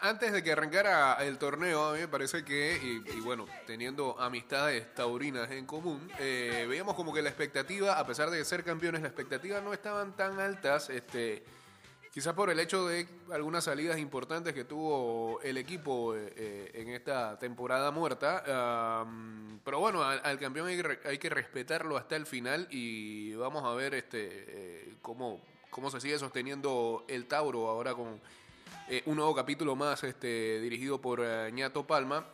antes 0.00 0.32
de 0.32 0.42
que 0.42 0.52
arrancara 0.52 1.14
el 1.24 1.36
torneo, 1.36 1.88
a 1.88 1.92
mí 1.94 1.98
me 1.98 2.08
parece 2.08 2.44
que, 2.44 2.78
y, 2.80 3.16
y 3.16 3.20
bueno, 3.20 3.46
teniendo 3.66 4.18
amistades 4.20 4.94
taurinas 4.94 5.50
en 5.50 5.66
común, 5.66 6.08
eh, 6.20 6.64
veíamos 6.68 6.94
como 6.94 7.12
que 7.12 7.22
la 7.22 7.28
expectativa, 7.28 7.98
a 7.98 8.06
pesar 8.06 8.30
de 8.30 8.44
ser 8.44 8.62
campeones, 8.62 9.02
la 9.02 9.08
expectativa 9.08 9.60
no 9.60 9.72
estaban 9.72 10.14
tan 10.14 10.38
altas, 10.38 10.90
este, 10.90 11.42
quizás 12.12 12.34
por 12.34 12.50
el 12.50 12.60
hecho 12.60 12.86
de 12.86 13.08
algunas 13.32 13.64
salidas 13.64 13.98
importantes 13.98 14.52
que 14.52 14.64
tuvo 14.64 15.40
el 15.42 15.56
equipo 15.56 16.14
eh, 16.14 16.32
eh, 16.36 16.70
en 16.74 16.88
esta 16.90 17.38
temporada 17.38 17.90
muerta. 17.90 19.04
pero 19.64 19.80
bueno, 19.80 20.04
al, 20.04 20.38
campeón 20.38 20.68
hay 20.68 20.80
que, 20.80 20.98
hay 21.08 21.18
que 21.18 21.30
respetarlo 21.30 21.96
hasta 21.96 22.16
el 22.16 22.26
final 22.26 22.68
y 22.70 23.34
vamos 23.34 23.64
a 23.64 23.74
ver 23.74 23.94
este 23.94 24.18
eh, 24.30 24.94
cómo, 25.00 25.40
cómo 25.70 25.90
se 25.90 26.00
sigue 26.00 26.18
sosteniendo 26.18 27.04
el 27.08 27.26
Tauro 27.26 27.68
ahora 27.68 27.94
con 27.94 28.20
eh, 28.88 29.02
un 29.06 29.16
nuevo 29.16 29.34
capítulo 29.34 29.76
más 29.76 30.04
este, 30.04 30.60
dirigido 30.60 31.00
por 31.00 31.20
eh, 31.22 31.50
Ñato 31.52 31.86
Palma. 31.86 32.26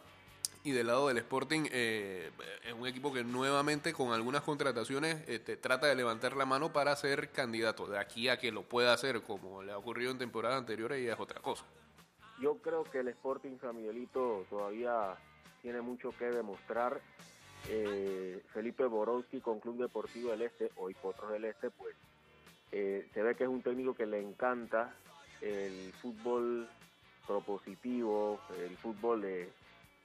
Y 0.65 0.73
del 0.73 0.89
lado 0.89 1.09
del 1.09 1.19
Sporting, 1.19 1.67
eh, 1.71 2.31
es 2.67 2.73
un 2.73 2.87
equipo 2.87 3.13
que 3.13 3.23
nuevamente 3.25 3.93
con 3.93 4.13
algunas 4.13 4.43
contrataciones 4.43 5.27
este, 5.29 5.57
trata 5.57 5.87
de 5.87 5.95
levantar 5.95 6.37
la 6.37 6.47
mano 6.47 6.73
para 6.73 6.95
ser 6.97 7.31
candidato. 7.31 7.87
De 7.87 7.99
aquí 7.99 8.29
a 8.29 8.39
que 8.39 8.51
lo 8.51 8.65
pueda 8.65 8.93
hacer, 8.93 9.23
como 9.23 9.63
le 9.63 9.73
ha 9.73 9.79
ocurrido 9.79 10.11
en 10.11 10.19
temporadas 10.19 10.59
anteriores, 10.59 11.03
ya 11.05 11.15
es 11.15 11.21
otra 11.21 11.41
cosa. 11.41 11.65
Yo 12.41 12.57
creo 12.59 12.85
que 12.85 12.99
el 12.99 13.09
Sporting 13.09 13.59
San 13.61 13.77
Miguelito 13.77 14.47
todavía 14.51 15.17
tiene 15.63 15.81
mucho 15.81 16.13
que 16.19 16.27
demostrar. 16.27 17.01
Eh, 17.69 18.43
Felipe 18.53 18.85
Borowski 18.85 19.41
con 19.41 19.61
Club 19.61 19.79
Deportivo 19.79 20.31
del 20.31 20.43
Este, 20.43 20.71
hoy 20.77 20.95
Potros 20.95 21.31
del 21.33 21.45
Este, 21.45 21.71
pues 21.71 21.95
eh, 22.73 23.09
se 23.13 23.23
ve 23.23 23.35
que 23.35 23.45
es 23.45 23.51
un 23.51 23.63
técnico 23.63 23.95
que 23.95 24.07
le 24.07 24.21
encanta 24.21 24.95
el 25.41 25.93
fútbol 25.95 26.69
propositivo, 27.27 28.41
el 28.59 28.77
fútbol 28.77 29.23
de 29.23 29.53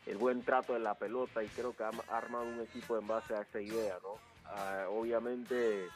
el 0.05 0.17
buen 0.17 0.43
trato 0.43 0.73
de 0.73 0.79
la 0.79 0.95
pelota 0.95 1.43
y 1.43 1.47
creo 1.47 1.75
que 1.75 1.83
ha 1.83 1.91
armado 2.09 2.43
un 2.43 2.59
equipo 2.61 2.97
en 2.97 3.07
base 3.07 3.35
a 3.35 3.41
esa 3.41 3.61
idea, 3.61 3.97
¿no? 4.03 4.17
Ah, 4.45 4.87
obviamente 4.89 5.87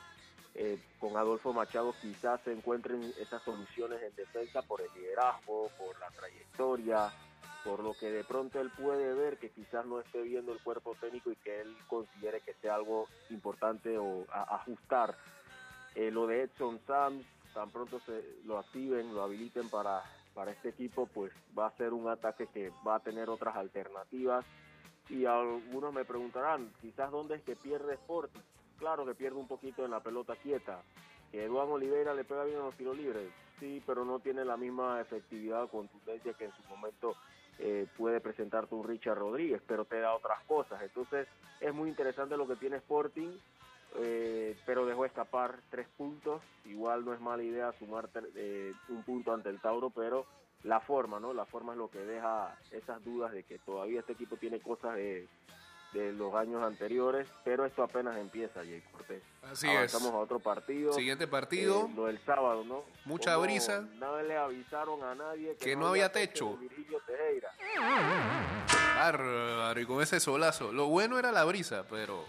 eh, 0.56 0.79
con 1.00 1.17
Adolfo 1.17 1.53
Machado 1.53 1.94
quizás 2.01 2.41
se 2.41 2.51
encuentren 2.51 3.13
esas 3.20 3.44
soluciones 3.44 4.01
en 4.01 4.15
defensa 4.15 4.62
por 4.62 4.82
el 4.82 4.88
liderazgo, 4.96 5.70
por 5.77 6.00
la 6.00 6.10
trayectoria, 6.10 7.12
por 7.63 7.84
lo 7.84 7.94
que 7.94 8.10
de 8.10 8.24
pronto 8.24 8.60
él 8.60 8.72
puede 8.72 9.13
ver 9.13 9.38
que 9.38 9.51
quizás 9.51 9.86
no 9.86 10.00
esté 10.00 10.22
viendo 10.22 10.53
el 10.53 10.60
cuerpo 10.60 10.96
técnico 11.00 11.32
y 11.32 11.36
que 11.36 11.62
él 11.62 11.75
considere 11.88 12.41
que 12.41 12.53
sea 12.56 12.75
algo 12.75 13.08
importante 13.29 13.98
o 13.98 14.25
ajustar. 14.32 15.15
Eh, 15.96 16.12
lo 16.12 16.27
de 16.27 16.44
Edson 16.44 16.79
Sams, 16.88 17.25
tan 17.58 17.72
pronto 17.72 18.00
se 18.02 18.24
lo 18.46 18.60
activen, 18.60 19.16
lo 19.16 19.24
habiliten 19.24 19.68
para, 19.68 20.04
para 20.36 20.52
este 20.52 20.70
equipo, 20.70 21.08
pues 21.08 21.34
va 21.58 21.66
a 21.66 21.76
ser 21.76 21.92
un 21.92 22.08
ataque 22.08 22.46
que 22.54 22.72
va 22.88 22.98
a 22.98 23.00
tener 23.00 23.32
otras 23.32 23.56
alternativas. 23.56 24.46
Y 25.10 25.26
algunos 25.26 25.92
me 25.92 26.06
preguntarán, 26.06 26.72
quizás 26.80 27.10
dónde 27.10 27.38
es 27.38 27.42
que 27.42 27.56
pierde 27.56 27.96
Sporting. 27.96 28.42
Claro 28.78 29.08
que 29.08 29.16
pierde 29.16 29.40
un 29.40 29.48
poquito 29.48 29.84
en 29.84 29.90
la 29.90 30.02
pelota 30.02 30.36
quieta. 30.36 30.84
Que 31.32 31.46
Eduardo 31.46 31.74
Oliveira 31.74 32.14
le 32.14 32.26
pega 32.26 32.44
bien 32.44 32.60
a 32.60 32.66
los 32.66 32.76
tiros 32.76 32.96
libres, 32.96 33.28
sí, 33.60 33.82
pero 33.88 34.06
no 34.06 34.20
tiene 34.20 34.46
la 34.46 34.56
misma 34.56 35.02
efectividad 35.02 35.64
o 35.64 35.68
contundencia 35.68 36.34
que 36.34 36.46
en 36.46 36.52
su 36.52 36.62
momento 36.70 37.16
eh, 37.58 37.88
puede 37.98 38.22
presentarte 38.22 38.76
un 38.76 38.88
Richard 38.88 39.18
Rodríguez, 39.18 39.64
pero 39.66 39.86
te 39.86 40.00
da 40.00 40.14
otras 40.14 40.44
cosas. 40.44 40.80
Entonces 40.84 41.28
es 41.60 41.74
muy 41.74 41.90
interesante 41.90 42.38
lo 42.38 42.48
que 42.48 42.56
tiene 42.56 42.78
Sporting, 42.78 43.36
eh, 44.00 44.58
pero 44.66 44.86
dejó 44.86 45.06
escapar 45.06 45.60
tres 45.70 45.88
puntos. 45.98 46.42
Igual 46.66 47.06
no 47.06 47.13
es 47.13 47.20
mala 47.20 47.44
idea 47.44 47.74
sumar 47.80 48.10
eh, 48.36 48.74
un 48.89 49.04
punto 49.04 49.34
ante 49.34 49.50
el 49.50 49.60
Tauro, 49.60 49.89
pero 49.89 50.25
la 50.63 50.80
forma, 50.80 51.20
¿no? 51.20 51.34
La 51.34 51.46
forma 51.46 51.74
es 51.74 51.77
lo 51.77 51.89
que 51.89 52.00
deja 52.00 52.56
esas 52.72 53.04
dudas 53.04 53.32
de 53.32 53.44
que 53.44 53.60
todavía 53.60 54.00
este 54.00 54.13
equipo 54.13 54.38
tiene 54.38 54.60
cosas 54.60 54.96
de, 54.96 55.27
de 55.94 56.12
los 56.13 56.34
años 56.36 56.63
anteriores, 56.63 57.27
pero 57.44 57.66
esto 57.66 57.84
apenas 57.84 58.18
empieza, 58.18 58.60
Jay 58.62 58.84
Cortés. 58.92 59.22
Así 59.44 59.68
Avanzamos 59.68 60.10
es. 60.10 60.13
a 60.13 60.18
otro 60.18 60.39
partido. 60.39 60.94
Siguiente 60.94 61.27
partido. 61.27 61.86
Eh, 61.86 61.94
lo 61.96 62.06
del 62.06 62.20
sábado, 62.25 62.63
¿no? 62.66 62.84
Mucha 63.06 63.36
Como 63.36 63.46
brisa. 63.46 63.82
No 63.96 64.22
le 64.22 64.36
avisaron 64.38 65.04
a 65.04 65.16
nadie 65.16 65.56
que, 65.56 65.66
Que 65.70 65.75
no 65.75 65.88
había 65.88 66.12
techo. 66.12 66.58
Bárbaro, 68.96 69.80
y 69.80 69.86
con 69.86 70.01
ese 70.01 70.20
solazo. 70.20 70.72
Lo 70.74 70.88
bueno 70.88 71.20
era 71.20 71.32
la 71.32 71.46
brisa, 71.46 71.86
pero 71.89 72.25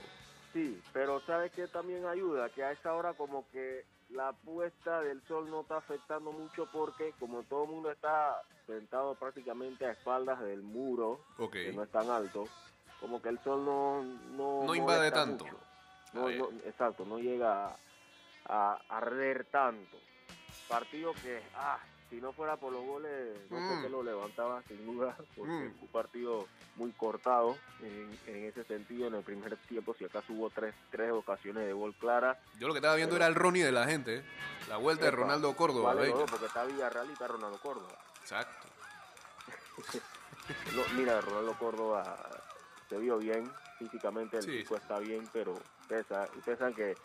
Sí, 0.58 0.82
pero 0.92 1.20
¿sabes 1.20 1.52
qué 1.52 1.68
también 1.68 2.04
ayuda? 2.04 2.48
Que 2.48 2.64
a 2.64 2.72
esa 2.72 2.92
hora 2.92 3.14
como 3.14 3.48
que 3.50 3.85
la 4.11 4.33
puesta 4.33 5.00
del 5.02 5.22
sol 5.28 5.48
no 5.48 5.61
está 5.61 5.76
afectando 5.76 6.33
mucho 6.33 6.66
porque 6.72 7.12
como 7.20 7.44
todo 7.44 7.62
el 7.62 7.70
mundo 7.70 7.92
está 7.92 8.42
sentado 8.66 9.14
prácticamente 9.14 9.87
a 9.87 9.92
espaldas 9.92 10.40
del 10.40 10.62
muro, 10.62 11.20
ok. 11.38 11.52
que 11.52 11.72
no 11.72 11.85
es 11.85 11.90
tan 11.92 12.11
alto, 12.11 12.48
como 13.00 13.22
que 13.22 13.28
el 13.28 13.38
sol 13.44 13.64
no... 13.64 14.02
No, 14.37 14.64
No 14.64 14.74
invade 14.74 15.12
tanto. 15.12 15.44
No, 16.12 16.28
no, 16.28 16.48
exacto, 16.64 17.04
no 17.04 17.20
llega 17.20 17.66
a, 17.66 17.76
a 18.46 18.80
arder 18.88 19.44
tanto. 19.52 19.96
Partido 20.68 21.12
que, 21.22 21.40
ah, 21.54 21.78
si 22.11 22.16
no 22.21 22.33
fuera 22.33 22.57
por 22.57 22.73
los 22.73 22.83
goles, 22.85 23.51
no 23.51 23.61
Mm. 23.61 23.68
sé 23.77 23.83
qué 23.83 23.88
lo 23.88 24.03
levantaba 24.03 24.62
sin 24.62 24.85
duda, 24.87 25.16
porque 25.37 25.53
Mm. 25.53 25.73
fue 25.73 25.81
un 25.83 25.88
partido 25.88 26.47
muy 26.77 26.92
cortado 26.92 27.57
en, 27.83 28.16
en 28.27 28.44
ese 28.44 28.64
sentido. 28.64 29.09
En 29.09 29.14
el 29.14 29.23
primer 29.23 29.57
tiempo, 29.68 29.94
si 29.94 30.05
acaso 30.05 30.33
hubo 30.33 30.51
tres, 30.51 30.75
tres 30.90 31.11
ocasiones 31.12 31.66
de 31.66 31.73
gol 31.73 31.94
clara. 31.94 32.38
Yo 32.59 32.68
lo 32.68 32.73
que 32.75 32.79
estaba 32.79 32.94
viendo 32.94 33.16
era 33.16 33.27
el 33.27 33.35
Ronnie 33.35 33.64
de 33.64 33.73
la 33.73 33.85
gente. 33.87 34.16
¿eh? 34.18 34.23
La 34.68 34.77
vuelta 34.77 35.05
de 35.07 35.11
Ronaldo 35.11 35.55
Córdoba. 35.57 35.94
vale, 35.94 36.09
no, 36.11 36.27
porque 36.27 36.47
está 36.47 36.64
Villarreal 36.64 37.09
y 37.09 37.12
está 37.12 37.27
Ronaldo 37.27 37.59
Córdoba. 37.59 37.99
Exacto. 38.21 38.68
No, 40.75 40.83
mira, 40.97 41.21
Ronaldo 41.21 41.53
Córdoba 41.59 42.16
se 42.88 42.97
vio 42.99 43.18
bien, 43.18 43.51
físicamente 43.79 44.38
el 44.38 44.42
Sí, 44.44 44.59
chico 44.62 44.77
está 44.77 44.99
bien, 44.99 45.29
pero 45.33 45.59
saben 46.57 46.75
que 46.75 46.97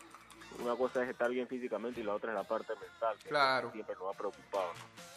una 0.62 0.76
cosa 0.76 1.02
es 1.02 1.10
estar 1.10 1.30
bien 1.30 1.46
físicamente 1.48 2.00
y 2.00 2.04
la 2.04 2.14
otra 2.14 2.30
es 2.30 2.36
la 2.36 2.44
parte 2.44 2.72
mental, 2.74 3.16
que 3.22 3.28
Claro. 3.28 3.70
siempre 3.72 3.94
nos 3.96 4.14
ha 4.14 4.18
preocupado. 4.18 4.72
¿no? 4.74 5.14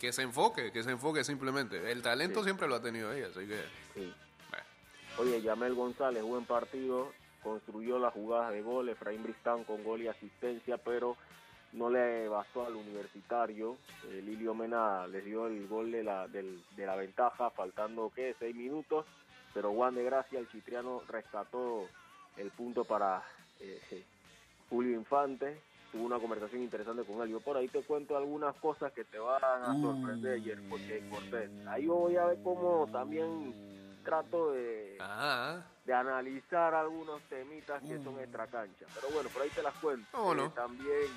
Que 0.00 0.12
se 0.12 0.22
enfoque, 0.22 0.72
que 0.72 0.82
se 0.82 0.90
enfoque 0.90 1.22
simplemente. 1.24 1.90
El 1.92 2.02
talento 2.02 2.40
Sí. 2.40 2.44
siempre 2.46 2.66
lo 2.68 2.76
ha 2.76 2.82
tenido 2.82 3.12
ella, 3.12 3.28
así 3.28 3.46
que. 3.46 3.60
Sí. 3.94 4.12
bueno. 4.50 4.64
Oye, 5.18 5.42
Yamel 5.42 5.74
González, 5.74 6.22
buen 6.22 6.44
partido, 6.44 7.12
construyó 7.42 7.98
las 7.98 8.12
jugadas 8.12 8.52
de 8.52 8.62
gol, 8.62 8.88
Efraín 8.88 9.22
Bristán 9.22 9.64
con 9.64 9.82
gol 9.84 10.02
y 10.02 10.08
asistencia, 10.08 10.76
pero 10.78 11.16
no 11.72 11.88
le 11.88 12.28
bastó 12.28 12.66
al 12.66 12.74
universitario. 12.76 13.76
Eh, 14.04 14.22
Lilio 14.24 14.54
Mena 14.54 15.06
les 15.06 15.24
dio 15.24 15.46
el 15.46 15.66
gol 15.68 15.90
de 15.92 16.02
la, 16.02 16.26
del- 16.28 16.62
de 16.76 16.86
la 16.86 16.96
ventaja, 16.96 17.50
faltando, 17.50 18.10
¿qué? 18.14 18.34
Seis 18.38 18.54
minutos, 18.54 19.06
pero 19.54 19.72
Juan 19.72 19.94
de 19.94 20.04
Gracia, 20.04 20.38
el 20.38 20.48
chitriano, 20.50 21.02
rescató 21.08 21.88
el 22.36 22.50
punto 22.50 22.84
para 22.84 23.22
eh, 23.60 23.80
Julio 24.72 24.96
Infante. 24.98 25.60
Tuvo 25.92 26.04
una 26.06 26.18
conversación 26.18 26.62
interesante 26.62 27.02
con 27.04 27.20
él. 27.20 27.28
Yo 27.28 27.40
por 27.40 27.54
ahí 27.58 27.68
te 27.68 27.82
cuento 27.82 28.16
algunas 28.16 28.56
cosas 28.56 28.90
que 28.94 29.04
te 29.04 29.18
van 29.18 29.42
a 29.44 29.78
sorprender, 29.78 30.32
ayer, 30.36 30.58
porque 30.70 31.06
Cortés. 31.10 31.50
Ahí 31.68 31.86
voy 31.86 32.16
a 32.16 32.24
ver 32.24 32.38
cómo 32.42 32.88
también 32.90 34.00
trato 34.02 34.52
de, 34.52 34.96
Ah, 35.00 35.62
de 35.84 35.92
analizar 35.92 36.74
algunos 36.74 37.20
temitas 37.28 37.82
que 37.82 38.02
son 38.02 38.14
Uh. 38.14 38.20
extra 38.20 38.46
cancha. 38.46 38.86
Pero 38.94 39.08
bueno, 39.12 39.28
por 39.28 39.42
ahí 39.42 39.50
te 39.50 39.62
las 39.62 39.74
cuento. 39.74 40.06
¿Cómo 40.12 40.34
no? 40.34 40.46
Eh, 40.46 40.50
también 40.54 41.08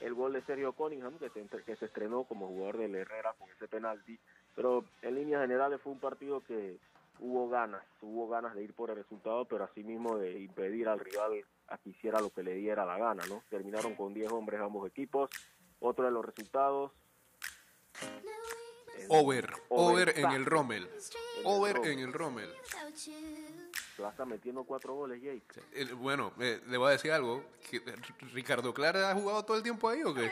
el 0.00 0.14
gol 0.14 0.32
de 0.32 0.42
Sergio 0.42 0.72
Cunningham, 0.74 1.18
que 1.18 1.28
se, 1.30 1.44
que 1.64 1.74
se 1.74 1.86
estrenó 1.86 2.22
como 2.22 2.46
jugador 2.46 2.78
del 2.78 2.94
Herrera 2.94 3.34
con 3.36 3.50
ese 3.50 3.66
penalti. 3.66 4.16
Pero 4.54 4.84
en 5.02 5.16
líneas 5.16 5.42
generales 5.42 5.80
fue 5.82 5.92
un 5.92 5.98
partido 5.98 6.40
que 6.44 6.78
hubo 7.18 7.48
ganas, 7.48 7.82
hubo 8.00 8.28
ganas 8.28 8.54
de 8.54 8.62
ir 8.62 8.74
por 8.74 8.90
el 8.90 8.96
resultado, 8.96 9.44
pero 9.44 9.64
asimismo 9.64 10.16
de 10.18 10.38
impedir 10.38 10.88
al 10.88 11.00
rival 11.00 11.32
a 11.68 11.78
que 11.78 11.90
hiciera 11.90 12.20
lo 12.20 12.30
que 12.30 12.42
le 12.42 12.54
diera 12.54 12.84
la 12.86 12.96
gana, 12.98 13.24
¿no? 13.26 13.42
Terminaron 13.50 13.94
con 13.94 14.14
10 14.14 14.30
hombres 14.32 14.60
ambos 14.60 14.86
equipos. 14.88 15.30
Otro 15.80 16.04
de 16.04 16.10
los 16.10 16.24
resultados. 16.24 16.92
eh, 18.02 19.06
over. 19.08 19.52
Over 19.68 20.18
en 20.18 20.30
el 20.32 20.44
Rommel. 20.46 20.84
el 20.84 21.42
Over 21.44 21.76
en 21.86 21.98
el 22.00 22.12
Rommel. 22.12 22.50
Plaza 23.96 24.24
metiendo 24.24 24.64
cuatro 24.64 24.94
goles, 24.94 25.20
Jake. 25.20 25.44
El- 25.72 25.94
bueno, 25.94 26.32
eh, 26.40 26.60
le 26.68 26.76
voy 26.78 26.88
a 26.88 26.92
decir 26.92 27.12
algo. 27.12 27.44
que 27.70 27.80
¿Ricardo 28.32 28.72
Clara 28.72 29.10
ha 29.10 29.14
jugado 29.14 29.44
todo 29.44 29.56
el 29.56 29.62
tiempo 29.62 29.88
ahí 29.88 30.02
o 30.04 30.14
qué? 30.14 30.30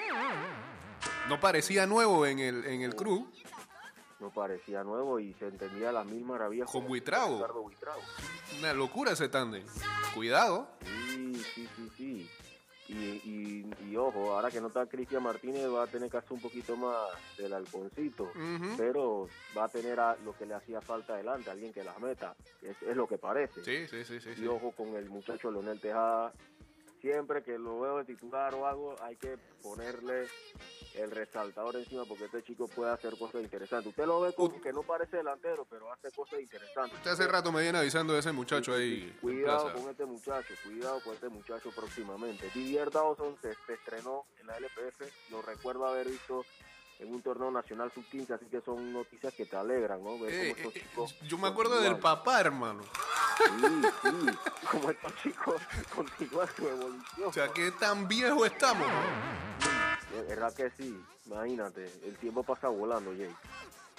No 1.29 1.39
parecía 1.41 1.87
nuevo 1.87 2.25
en 2.27 2.39
el, 2.39 2.65
en 2.65 2.83
el 2.83 2.95
crew. 2.97 3.31
Parecía 4.31 4.83
nuevo 4.85 5.19
y 5.21 5.33
se 5.35 5.49
entendía 5.49 5.93
las 5.93 6.07
mil 6.07 6.25
maravillas 6.25 6.71
Con 6.71 6.87
Buitrago. 6.87 7.37
Ricardo 7.37 7.63
Buitrago. 7.63 8.01
Una 8.59 8.73
locura 8.73 9.13
ese 9.13 9.29
tándem. 9.29 9.65
Cuidado. 10.15 10.69
Sí, 11.09 11.35
sí, 11.35 11.69
sí, 11.77 11.91
sí. 11.97 12.31
Y, 12.89 12.95
y, 12.95 13.71
y 13.91 13.97
ojo, 13.97 14.33
ahora 14.33 14.49
que 14.49 14.61
no 14.61 14.69
está 14.69 14.87
Cristian 14.87 15.21
Martínez 15.21 15.67
va 15.69 15.83
a 15.83 15.87
tener 15.89 16.09
que 16.09 16.19
hacer 16.19 16.33
un 16.35 16.41
poquito 16.41 16.77
más 16.77 16.95
del 17.37 17.53
halconcito, 17.53 18.31
pero 18.77 19.29
va 19.59 19.65
a 19.65 19.69
tener 19.69 19.99
a 19.99 20.15
lo 20.25 20.37
que 20.37 20.47
le 20.47 20.55
hacía 20.55 20.81
falta 20.81 21.15
adelante, 21.15 21.51
alguien 21.51 21.73
que 21.73 21.83
las 21.83 21.99
meta, 21.99 22.37
es, 22.63 22.81
es 22.83 22.97
lo 22.97 23.09
que 23.09 23.19
parece. 23.19 23.65
Sí, 23.65 23.89
sí, 23.89 24.05
sí, 24.05 24.21
sí. 24.21 24.41
Y 24.41 24.47
ojo 24.47 24.71
con 24.71 24.95
el 24.95 25.09
muchacho 25.11 25.51
Leonel 25.51 25.81
Tejada, 25.81 26.33
siempre 27.07 27.45
que 27.45 27.57
lo 27.57 27.81
veo 27.81 27.99
de 27.99 28.05
titular 28.05 28.53
o 28.55 28.67
algo, 28.67 28.97
hay 29.01 29.15
que 29.17 29.39
ponerle 29.63 30.27
el 30.95 31.11
resaltador 31.13 31.77
encima 31.77 32.05
porque 32.05 32.25
este 32.25 32.43
chico 32.43 32.67
puede 32.67 32.91
hacer 32.91 33.17
cosas 33.17 33.43
interesantes. 33.43 33.91
Usted 33.91 34.07
lo 34.07 34.21
ve 34.23 34.33
como 34.33 34.61
que 34.61 34.73
no 34.73 34.83
parece 34.83 35.19
delantero, 35.19 35.65
pero 35.71 35.93
hace 35.93 36.11
cosas 36.11 36.41
interesantes. 36.41 36.99
Usted 36.99 37.13
hace 37.13 37.29
rato 37.29 37.53
me 37.53 37.63
viene 37.63 37.79
avisando 37.79 38.13
de 38.13 38.21
ese 38.21 38.33
muchacho 38.33 38.75
ahí. 38.75 39.17
Cuidado 39.21 39.73
con 39.73 39.89
este 39.89 40.05
muchacho, 40.05 40.55
cuidado 40.65 41.01
con 41.01 41.15
este 41.15 41.29
muchacho 41.29 41.71
próximamente. 41.71 42.51
Didier 42.53 42.91
Dawson 42.91 43.37
se, 43.41 43.55
se 43.55 43.75
estrenó 43.75 44.25
en 44.41 44.49
la 44.49 44.57
LPF, 44.57 45.31
lo 45.31 45.43
recuerdo 45.43 45.87
haber 45.87 46.09
visto 46.09 46.45
en 46.99 47.13
un 47.13 47.23
torneo 47.23 47.51
nacional 47.51 47.93
sub-15, 47.93 48.31
así 48.31 48.47
que 48.47 48.61
son 48.61 48.93
noticias 48.93 49.33
que 49.35 49.45
te 49.47 49.57
alegran, 49.57 50.03
¿no? 50.03 50.19
Ver 50.19 50.33
Eh, 50.33 50.55
cómo 50.57 50.69
estos 50.69 50.77
eh, 50.77 50.81
chicos 50.89 51.17
yo 51.29 51.39
me 51.39 51.49
acuerdo 51.49 51.81
del 51.81 51.99
papá, 51.99 52.41
hermano. 52.41 52.83
Sí, 53.37 53.45
sí, 54.03 54.09
como 54.71 54.91
estos 54.91 55.15
chicos 55.23 55.61
continúan 55.95 56.49
su 56.57 56.67
evolución. 56.69 57.29
O 57.29 57.33
sea, 57.33 57.49
¿qué 57.53 57.71
tan 57.73 58.09
viejo 58.09 58.47
estamos? 58.47 58.87
Es 60.17 60.29
verdad 60.29 60.55
que 60.55 60.71
sí, 60.71 60.99
imagínate, 61.27 61.85
el 62.07 62.17
tiempo 62.17 62.43
pasa 62.43 62.69
volando, 62.69 63.13
Jay. 63.17 63.35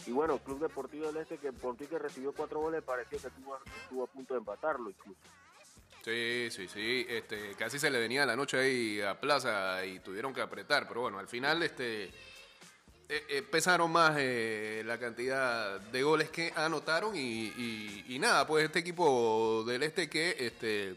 Y 0.08 0.12
bueno, 0.12 0.40
Club 0.40 0.60
Deportivo 0.60 1.08
del 1.08 1.18
Este, 1.18 1.38
que 1.38 1.52
por 1.52 1.76
ti 1.76 1.86
que 1.86 2.00
recibió 2.00 2.32
cuatro 2.32 2.60
goles, 2.62 2.82
parecía 2.84 3.20
que 3.20 3.28
estuvo, 3.28 3.58
estuvo 3.84 4.04
a 4.04 4.08
punto 4.08 4.34
de 4.34 4.40
empatarlo 4.40 4.90
incluso. 4.90 5.20
Sí, 6.04 6.48
sí, 6.50 6.68
sí. 6.70 7.06
Este, 7.10 7.54
casi 7.56 7.78
se 7.78 7.90
le 7.90 8.00
venía 8.00 8.26
la 8.26 8.36
noche 8.36 8.58
ahí 8.58 9.02
a 9.02 9.20
Plaza 9.20 9.86
y 9.86 10.00
tuvieron 10.00 10.34
que 10.34 10.42
apretar, 10.42 10.88
pero 10.88 11.02
bueno, 11.02 11.20
al 11.20 11.28
final 11.28 11.62
este 11.62 12.12
eh, 13.10 13.24
eh, 13.30 13.41
pesaron 13.41 13.91
más 13.91 14.15
eh, 14.20 14.84
la 14.86 14.98
cantidad 15.00 15.80
de 15.80 16.04
goles 16.04 16.30
que 16.30 16.52
anotaron 16.56 17.15
y, 17.15 17.20
y- 17.58 18.06
y 18.10 18.20
nada, 18.20 18.46
pues 18.46 18.65
este 18.65 18.80
equipo 18.80 19.63
del 19.65 19.84
este 19.84 20.10
que 20.10 20.36
este 20.39 20.96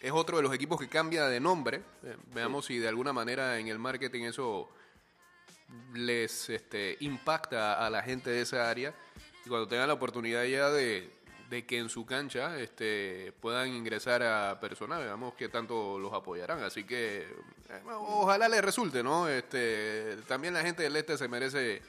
es 0.00 0.12
otro 0.12 0.38
de 0.38 0.42
los 0.42 0.54
equipos 0.54 0.80
que 0.80 0.88
cambia 0.88 1.26
de 1.26 1.38
nombre. 1.40 1.82
Eh, 2.04 2.16
veamos 2.34 2.64
si 2.66 2.78
de 2.78 2.88
alguna 2.88 3.12
manera 3.12 3.58
en 3.58 3.68
el 3.68 3.78
marketing 3.78 4.22
eso 4.24 4.70
les 5.94 6.48
este, 6.50 6.96
impacta 7.00 7.84
a 7.84 7.90
la 7.90 8.02
gente 8.02 8.30
de 8.30 8.40
esa 8.42 8.68
área 8.70 8.94
y 9.44 9.48
cuando 9.48 9.68
tengan 9.68 9.88
la 9.88 9.94
oportunidad 9.94 10.44
ya 10.44 10.70
de, 10.70 11.10
de 11.50 11.66
que 11.66 11.78
en 11.78 11.88
su 11.88 12.06
cancha 12.06 12.58
este, 12.60 13.32
puedan 13.40 13.68
ingresar 13.68 14.22
a 14.22 14.60
personas, 14.60 15.00
veamos 15.00 15.34
qué 15.34 15.48
tanto 15.48 15.98
los 15.98 16.12
apoyarán. 16.12 16.62
Así 16.62 16.84
que 16.84 17.22
eh, 17.22 17.82
ojalá 17.86 18.48
les 18.48 18.62
resulte, 18.64 19.02
¿no? 19.02 19.28
Este, 19.28 20.16
también 20.28 20.54
la 20.54 20.62
gente 20.62 20.84
del 20.84 20.94
este 20.94 21.18
se 21.18 21.26
merece 21.26 21.82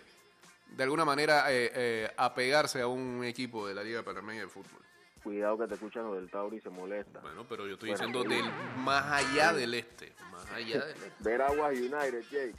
de 0.67 0.83
alguna 0.83 1.05
manera 1.05 1.51
eh, 1.51 1.71
eh, 1.75 2.11
apegarse 2.17 2.81
a 2.81 2.87
un 2.87 3.23
equipo 3.23 3.67
de 3.67 3.75
la 3.75 3.83
Liga 3.83 4.01
Panameña 4.01 4.41
de 4.41 4.47
Fútbol. 4.47 4.81
Cuidado 5.23 5.59
que 5.59 5.67
te 5.67 5.75
escuchan 5.75 6.05
los 6.05 6.15
del 6.15 6.31
Tauro 6.31 6.55
y 6.55 6.59
se 6.59 6.71
molesta. 6.71 7.19
Bueno, 7.19 7.45
pero 7.47 7.67
yo 7.67 7.73
estoy 7.73 7.91
Bueno, 7.91 8.07
diciendo 8.07 8.27
del 8.27 8.51
más 8.77 9.05
allá 9.11 9.53
del 9.53 9.75
este, 9.75 10.11
más 10.31 10.49
allá 10.49 10.85
del 10.85 10.97
este. 10.97 11.11
Veraguas 11.19 11.77
United, 11.77 12.23
Jake. 12.31 12.55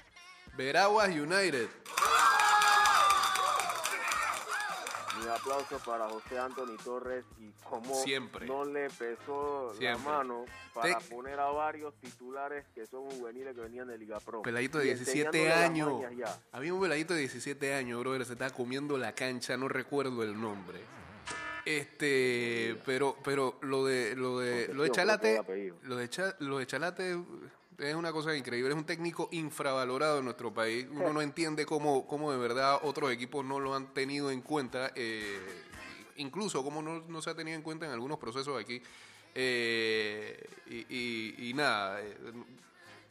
Veraguas 0.57 1.09
United. 1.09 1.69
Un 5.23 5.29
aplauso 5.31 5.79
para 5.87 6.09
José 6.09 6.39
Anthony 6.39 6.77
Torres 6.85 7.25
y 7.39 7.51
cómo 7.69 7.95
Siempre. 7.95 8.47
no 8.47 8.65
le 8.65 8.89
pesó 8.91 9.73
Siempre. 9.79 9.89
la 9.89 9.99
mano 10.19 10.45
para 10.75 10.99
Te- 10.99 11.05
poner 11.15 11.39
a 11.39 11.47
varios 11.51 11.95
titulares 12.01 12.65
que 12.75 12.87
son 12.87 13.09
juveniles 13.11 13.55
que 13.55 13.61
venían 13.61 13.87
de 13.89 13.99
Liga 13.99 14.19
Pro. 14.21 14.43
Peladito 14.43 14.79
de 14.79 14.87
Y 14.87 14.95
17 14.95 15.27
enseñándole 15.29 15.49
las 15.49 15.59
años. 15.71 16.41
Había 16.53 16.75
un 16.75 16.81
peladito 16.81 17.15
de 17.15 17.21
17 17.21 17.75
años, 17.75 18.01
brother, 18.01 18.25
se 18.25 18.33
estaba 18.33 18.51
comiendo 18.51 18.99
la 18.99 19.15
cancha, 19.15 19.57
no 19.57 19.69
recuerdo 19.69 20.23
el 20.23 20.41
nombre. 20.41 20.81
Este, 21.65 22.77
pero 22.85 23.17
pero 23.23 23.57
lo 23.63 23.85
de 23.85 24.17
lo 24.17 24.41
de 24.41 24.69
lo 24.75 24.83
de 24.83 24.91
Chalate, 24.91 25.41
lo 25.85 25.97
de 25.97 26.09
lo 26.41 26.59
de 26.59 26.67
Chalate 26.67 27.17
es 27.83 27.95
una 27.95 28.13
cosa 28.13 28.37
increíble, 28.37 28.71
es 28.71 28.77
un 28.77 28.85
técnico 28.85 29.29
infravalorado 29.33 30.19
en 30.19 30.25
nuestro 30.25 30.53
país. 30.53 30.87
Uno 30.91 31.13
no 31.13 31.21
entiende 31.21 31.67
cómo 31.67 32.07
cómo 32.07 32.31
de 32.33 32.39
verdad 32.39 32.79
otros 32.83 33.11
equipos 33.13 33.45
no 33.45 33.59
lo 33.61 33.75
han 33.75 33.93
tenido 33.95 34.31
en 34.31 34.41
cuenta 34.41 34.93
eh, 34.95 35.39
incluso 36.17 36.63
cómo 36.63 36.83
no, 36.83 37.01
no 37.09 37.23
se 37.23 37.31
ha 37.31 37.35
tenido 37.35 37.57
en 37.57 37.63
cuenta 37.63 37.87
en 37.87 37.93
algunos 37.93 38.19
procesos 38.19 38.61
aquí. 38.61 38.83
Eh, 39.35 40.47
y, 40.69 40.87
y- 40.89 41.49
y 41.51 41.55
nada, 41.55 42.01
eh, 42.03 42.17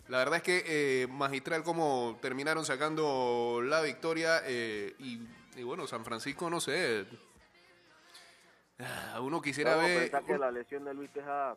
la 0.08 0.20
verdad 0.20 0.38
es 0.38 0.44
que 0.44 0.64
eh, 0.66 1.08
magistral 1.08 1.64
como 1.64 2.18
terminaron 2.22 2.64
sacando 2.64 3.62
la 3.64 3.82
victoria 3.82 4.42
y, 4.50 5.28
y 5.56 5.64
bueno, 5.64 5.88
San 5.88 6.06
Francisco, 6.06 6.50
no 6.50 6.62
sé. 6.62 7.06
ah, 8.80 9.20
Uno 9.22 9.42
quisiera 9.42 9.76
Vamos 9.76 9.86
a 9.86 9.88
ver... 9.88 10.00
pensar 10.02 10.26
que 10.26 10.38
la 10.38 10.52
lesión 10.52 10.86
de 10.86 10.94
Luis 10.94 11.10
Teja 11.12 11.56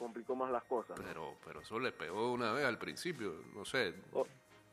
complicó 0.00 0.34
más 0.34 0.50
las 0.50 0.64
cosas. 0.64 0.98
¿no? 0.98 1.04
Pero, 1.04 1.34
pero 1.44 1.60
eso 1.60 1.78
le 1.78 1.92
pegó 1.92 2.32
una 2.32 2.52
vez 2.52 2.64
al 2.64 2.78
principio, 2.78 3.34
no 3.54 3.64
sé. 3.64 3.94
Oh, 4.12 4.26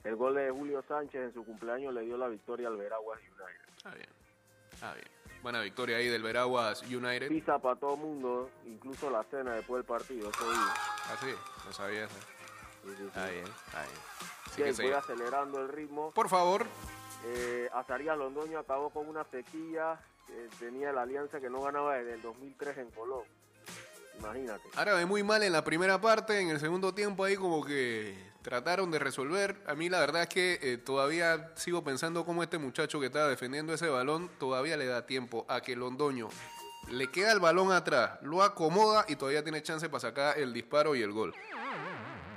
El 0.04 0.16
gol 0.16 0.34
de 0.36 0.50
Julio 0.50 0.84
Sánchez 0.88 1.22
en 1.22 1.34
su 1.34 1.46
cumpleaños 1.46 1.94
le 1.94 2.02
dio 2.02 2.18
la 2.18 2.28
victoria 2.30 2.70
al 2.70 2.78
Veraguas 2.78 3.20
United. 3.20 3.76
Está 3.78 3.92
bien, 3.94 4.10
está 4.72 4.94
bien. 4.96 5.08
Buena 5.44 5.62
victoria 5.62 5.98
ahí 5.98 6.08
del 6.08 6.24
Veraguas 6.24 6.82
United. 6.84 7.28
Pisa 7.28 7.60
para 7.60 7.76
todo 7.76 7.94
el 7.94 8.00
mundo, 8.00 8.50
incluso 8.66 9.10
la 9.12 9.24
cena 9.26 9.54
después 9.54 9.80
del 9.84 9.86
partido. 9.86 10.30
Ese 10.30 10.44
día. 10.46 10.74
Ah, 11.06 11.18
sí, 11.20 11.34
no 11.66 11.72
sabía 11.74 12.06
eso. 12.06 12.16
Sí, 12.84 12.90
sí, 12.90 12.96
sí. 12.98 13.04
Está 13.06 13.30
bien, 13.30 13.44
está 13.46 13.82
bien. 13.84 13.98
Así 14.46 14.52
Sí, 14.56 14.64
que 14.82 14.84
voy 14.88 14.94
acelerando 14.94 15.62
el 15.62 15.68
ritmo. 15.70 16.12
Por 16.12 16.30
favor, 16.30 16.66
Eh, 17.26 17.68
Azarías 17.74 18.18
Londoño 18.18 18.60
acabó 18.60 18.90
con 18.92 19.08
una 19.10 19.24
sequía. 19.26 20.00
que 20.28 20.50
tenía 20.60 20.92
la 20.92 21.04
alianza 21.04 21.40
que 21.40 21.50
no 21.50 21.62
ganaba 21.62 21.96
desde 21.96 22.16
el 22.16 22.22
2003 22.22 22.78
en 22.80 22.92
Colón. 22.92 23.24
Imagínate. 24.20 24.70
Ahora 24.76 24.94
ve 24.96 25.06
muy 25.06 25.24
mal 25.24 25.44
en 25.44 25.54
la 25.54 25.64
primera 25.64 26.00
parte, 26.02 26.40
en 26.40 26.50
el 26.50 26.60
segundo 26.60 26.94
tiempo 26.94 27.24
ahí 27.24 27.36
como 27.36 27.64
que 27.64 28.16
trataron 28.42 28.92
de 28.92 29.00
resolver. 29.00 29.62
A 29.68 29.76
mí 29.76 29.90
la 29.90 30.00
verdad 30.00 30.24
es 30.24 30.30
que 30.30 30.60
eh, 30.62 30.78
todavía 30.78 31.52
sigo 31.56 31.84
pensando 31.84 32.26
cómo 32.26 32.44
este 32.44 32.58
muchacho 32.58 33.00
que 33.00 33.08
estaba 33.08 33.28
defendiendo 33.28 33.74
ese 33.74 33.90
balón 33.90 34.30
todavía 34.40 34.78
le 34.78 34.86
da 34.86 35.06
tiempo 35.06 35.46
a 35.50 35.62
que 35.62 35.76
Londoño 35.76 36.30
le 36.92 37.08
queda 37.12 37.32
el 37.34 37.40
balón 37.40 37.72
atrás, 37.72 38.20
lo 38.22 38.44
acomoda 38.44 39.06
y 39.08 39.16
todavía 39.16 39.44
tiene 39.44 39.62
chance 39.62 39.90
para 39.90 40.00
sacar 40.00 40.38
el 40.40 40.54
disparo 40.54 40.96
y 40.96 41.02
el 41.02 41.12
gol. 41.12 41.34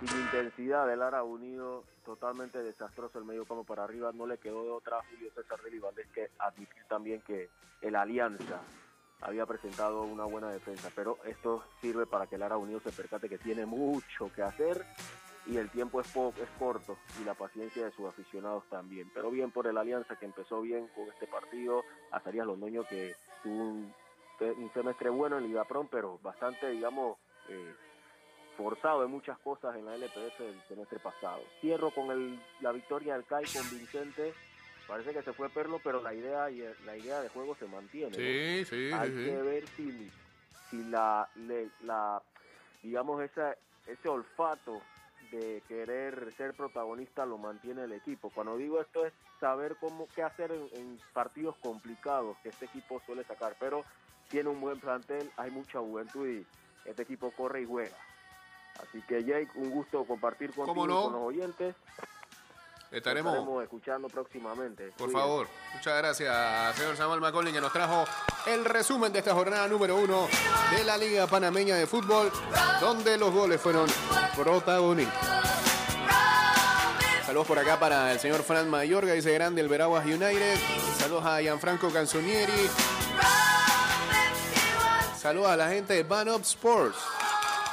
Sin 0.04 0.18
intensidad 0.18 0.86
del 0.86 1.02
Ara 1.02 1.22
Unido, 1.22 1.84
totalmente 2.04 2.62
desastroso 2.62 3.18
el 3.18 3.24
medio 3.24 3.44
campo 3.44 3.64
para 3.64 3.84
arriba. 3.84 4.10
No 4.12 4.26
le 4.26 4.38
quedó 4.38 4.64
de 4.64 4.70
otra 4.70 4.98
Julio 5.10 5.30
César 5.34 5.60
Deli 5.62 5.78
Valdés 5.78 6.08
que 6.14 6.30
admitir 6.38 6.82
también 6.88 7.20
que 7.20 7.50
el 7.82 7.94
Alianza 7.94 8.60
había 9.20 9.46
presentado 9.46 10.02
una 10.02 10.24
buena 10.24 10.50
defensa. 10.50 10.90
Pero 10.94 11.18
esto 11.24 11.64
sirve 11.80 12.06
para 12.06 12.26
que 12.26 12.36
el 12.36 12.42
Ara 12.42 12.56
Unido 12.56 12.80
se 12.80 12.92
percate 12.92 13.28
que 13.28 13.38
tiene 13.38 13.66
mucho 13.66 14.30
que 14.34 14.42
hacer 14.42 14.84
y 15.46 15.56
el 15.56 15.70
tiempo 15.70 16.00
es, 16.00 16.08
po- 16.08 16.34
es 16.36 16.48
corto 16.58 16.96
y 17.20 17.24
la 17.24 17.34
paciencia 17.34 17.84
de 17.84 17.92
sus 17.92 18.06
aficionados 18.08 18.64
también. 18.68 19.10
Pero 19.14 19.30
bien 19.30 19.50
por 19.50 19.66
el 19.66 19.78
Alianza 19.78 20.16
que 20.16 20.26
empezó 20.26 20.60
bien 20.60 20.88
con 20.94 21.08
este 21.08 21.26
partido. 21.26 21.82
Azarías 22.10 22.46
Londoño 22.46 22.84
que 22.84 23.14
tuvo 23.42 23.54
un, 23.54 23.94
semestre 24.74 25.10
bueno 25.10 25.38
en 25.38 25.44
Liga 25.44 25.64
Prom, 25.64 25.88
pero 25.90 26.18
bastante, 26.22 26.68
digamos, 26.70 27.18
eh, 27.48 27.74
forzado 28.56 29.04
en 29.04 29.10
muchas 29.10 29.38
cosas 29.38 29.74
en 29.76 29.84
la 29.86 29.94
LPF 29.96 30.38
del 30.38 30.60
semestre 30.68 30.98
pasado. 30.98 31.42
Cierro 31.60 31.90
con 31.90 32.10
el, 32.10 32.38
la 32.60 32.72
victoria 32.72 33.14
del 33.14 33.24
CAI 33.24 33.44
convincente. 33.46 34.34
Parece 34.90 35.14
que 35.14 35.22
se 35.22 35.34
fue 35.34 35.50
Perlo, 35.50 35.80
pero 35.82 36.02
la 36.02 36.12
idea 36.14 36.50
y 36.50 36.58
la 36.84 36.96
idea 36.98 37.22
de 37.22 37.28
juego 37.30 37.56
se 37.56 37.66
mantiene. 37.66 38.10
¿no? 38.18 38.18
Sí, 38.18 38.64
sí, 38.66 38.90
Hay 38.92 39.10
sí, 39.10 39.16
que 39.24 39.30
sí. 39.30 39.44
ver 39.44 39.68
si, 39.76 40.12
si 40.70 40.84
la, 40.84 41.30
le- 41.36 41.72
la, 41.80 42.24
digamos, 42.82 43.22
esa, 43.22 43.56
ese 43.86 44.08
olfato 44.08 44.82
de 45.20 45.64
querer 45.68 46.34
ser 46.36 46.56
protagonista 46.56 47.24
lo 47.24 47.38
mantiene 47.38 47.84
el 47.84 47.92
equipo. 47.92 48.32
Cuando 48.32 48.56
digo 48.58 48.80
esto 48.80 49.06
es 49.06 49.14
saber 49.38 49.76
cómo 49.78 50.10
qué 50.12 50.24
hacer 50.24 50.50
en, 50.50 50.68
en 50.72 51.00
partidos 51.14 51.56
complicados 51.58 52.38
que 52.40 52.50
este 52.50 52.66
equipo 52.66 53.00
suele 53.02 53.24
sacar, 53.26 53.56
pero 53.60 53.86
tiene 54.28 54.50
un 54.50 54.60
buen 54.60 54.80
plantel, 54.80 55.32
hay 55.36 55.52
mucha 55.52 55.78
juventud 55.80 56.28
y 56.28 56.48
este 56.84 57.02
equipo 57.02 57.32
corre 57.32 57.62
y 57.62 57.66
juega. 57.66 58.00
Así 58.76 59.02
que 59.04 59.24
Jake, 59.24 59.50
un 59.54 59.70
gusto 59.70 60.06
compartir 60.06 60.52
contigo 60.54 60.98
con 61.00 61.12
los 61.14 61.22
oyentes. 61.22 61.76
Estaremos, 62.90 63.32
Estaremos 63.34 63.62
escuchando 63.62 64.08
próximamente. 64.08 64.88
por 64.88 65.06
Cuídense. 65.06 65.18
favor. 65.18 65.46
Muchas 65.74 65.96
gracias, 65.98 66.76
señor 66.76 66.96
Samuel 66.96 67.20
Macaulay, 67.20 67.52
que 67.52 67.60
nos 67.60 67.72
trajo 67.72 68.04
el 68.46 68.64
resumen 68.64 69.12
de 69.12 69.20
esta 69.20 69.32
jornada 69.32 69.68
número 69.68 69.96
uno 69.96 70.26
de 70.76 70.82
la 70.84 70.96
Liga 70.98 71.26
Panameña 71.28 71.76
de 71.76 71.86
Fútbol, 71.86 72.32
donde 72.80 73.16
los 73.16 73.32
goles 73.32 73.60
fueron 73.60 73.86
protagonistas. 74.34 75.40
Saludos 77.26 77.46
por 77.46 77.58
acá 77.60 77.78
para 77.78 78.12
el 78.12 78.18
señor 78.18 78.42
Fran 78.42 78.68
Mayorga, 78.68 79.12
dice 79.12 79.32
grande 79.32 79.60
el 79.60 79.68
Veraguas 79.68 80.04
United. 80.04 80.58
Saludos 80.98 81.24
a 81.26 81.40
Gianfranco 81.40 81.90
Canzonieri. 81.92 82.68
Saludos 85.16 85.48
a 85.50 85.56
la 85.56 85.68
gente 85.68 85.94
de 85.94 86.02
Ban 86.02 86.28
Up 86.28 86.40
Sports. 86.42 86.98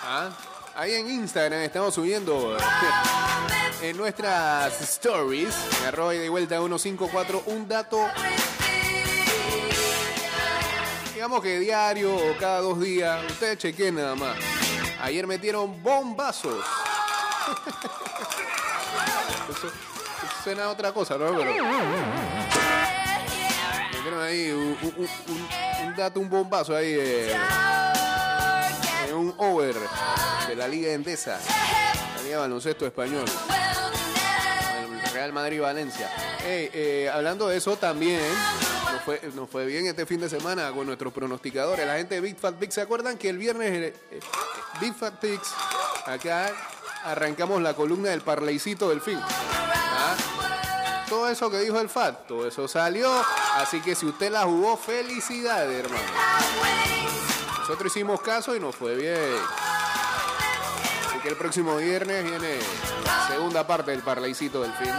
Ah, 0.04 0.30
Ahí 0.78 0.94
en 0.94 1.10
Instagram 1.10 1.62
estamos 1.62 1.96
subiendo 1.96 2.56
en 3.82 3.98
nuestras 3.98 4.80
stories, 4.80 5.56
en 5.82 5.88
arroba 5.88 6.14
y 6.14 6.20
de 6.20 6.30
vuelta 6.30 6.60
154, 6.60 7.42
un 7.48 7.68
dato, 7.68 8.08
digamos 11.16 11.42
que 11.42 11.58
diario 11.58 12.16
o 12.16 12.38
cada 12.40 12.62
dos 12.62 12.80
días. 12.80 13.20
Ustedes 13.28 13.58
chequen 13.58 13.96
nada 13.96 14.14
más. 14.14 14.38
Ayer 15.02 15.26
metieron 15.26 15.82
bombazos. 15.82 16.64
Eso, 19.50 19.72
suena 20.44 20.66
a 20.66 20.70
otra 20.70 20.92
cosa, 20.92 21.18
¿no? 21.18 21.36
Pero 21.36 21.54
metieron 23.94 24.22
ahí 24.22 24.52
un, 24.52 25.96
dato, 25.96 26.20
un 26.20 26.30
bombazo 26.30 26.76
ahí. 26.76 26.94
eh, 27.00 27.36
un 29.12 29.34
over 29.40 29.76
de 30.48 30.56
la 30.56 30.68
Liga 30.68 30.94
Endesa, 30.94 31.40
la 32.16 32.24
Liga 32.24 32.40
Baloncesto 32.40 32.86
Español, 32.86 33.26
el 34.80 35.12
Real 35.12 35.34
Madrid-Valencia. 35.34 36.10
Ey, 36.46 36.70
eh, 36.74 37.12
hablando 37.14 37.50
de 37.50 37.58
eso 37.58 37.76
también, 37.76 38.22
nos 38.92 39.02
fue, 39.04 39.22
nos 39.36 39.50
fue 39.50 39.66
bien 39.66 39.88
este 39.88 40.06
fin 40.06 40.22
de 40.22 40.30
semana 40.30 40.72
con 40.72 40.86
nuestros 40.86 41.12
pronosticadores. 41.12 41.86
La 41.86 41.98
gente 41.98 42.16
de 42.16 42.22
Big 42.22 42.38
Fat 42.38 42.56
Picks, 42.56 42.76
¿se 42.76 42.82
acuerdan 42.82 43.18
que 43.18 43.30
el 43.30 43.38
viernes 43.38 43.72
eh, 43.72 43.94
eh, 44.12 44.20
Big 44.80 44.96
Fat 44.96 45.20
Picks, 45.20 45.50
acá 46.06 46.52
arrancamos 47.04 47.62
la 47.62 47.74
columna 47.74 48.10
del 48.10 48.22
parleycito 48.22 48.90
del 48.90 49.02
fin? 49.02 49.20
¿Ah? 49.20 50.16
todo 51.10 51.30
eso 51.30 51.50
que 51.50 51.60
dijo 51.60 51.80
el 51.80 51.90
FAT, 51.90 52.28
todo 52.28 52.48
eso 52.48 52.68
salió. 52.68 53.12
Así 53.56 53.82
que 53.82 53.96
si 53.96 54.06
usted 54.06 54.32
la 54.32 54.44
jugó, 54.44 54.78
felicidades, 54.78 55.86
hermano. 55.86 56.04
Nosotros 57.60 57.96
hicimos 57.96 58.22
caso 58.22 58.56
y 58.56 58.60
nos 58.60 58.76
fue 58.76 58.96
bien. 58.96 59.36
El 61.28 61.36
próximo 61.36 61.76
viernes 61.76 62.24
viene 62.24 62.60
segunda 63.28 63.68
parte 63.68 63.92
del 63.92 64.02
parlaycito 64.02 64.62
del 64.62 64.72
fin. 64.72 64.94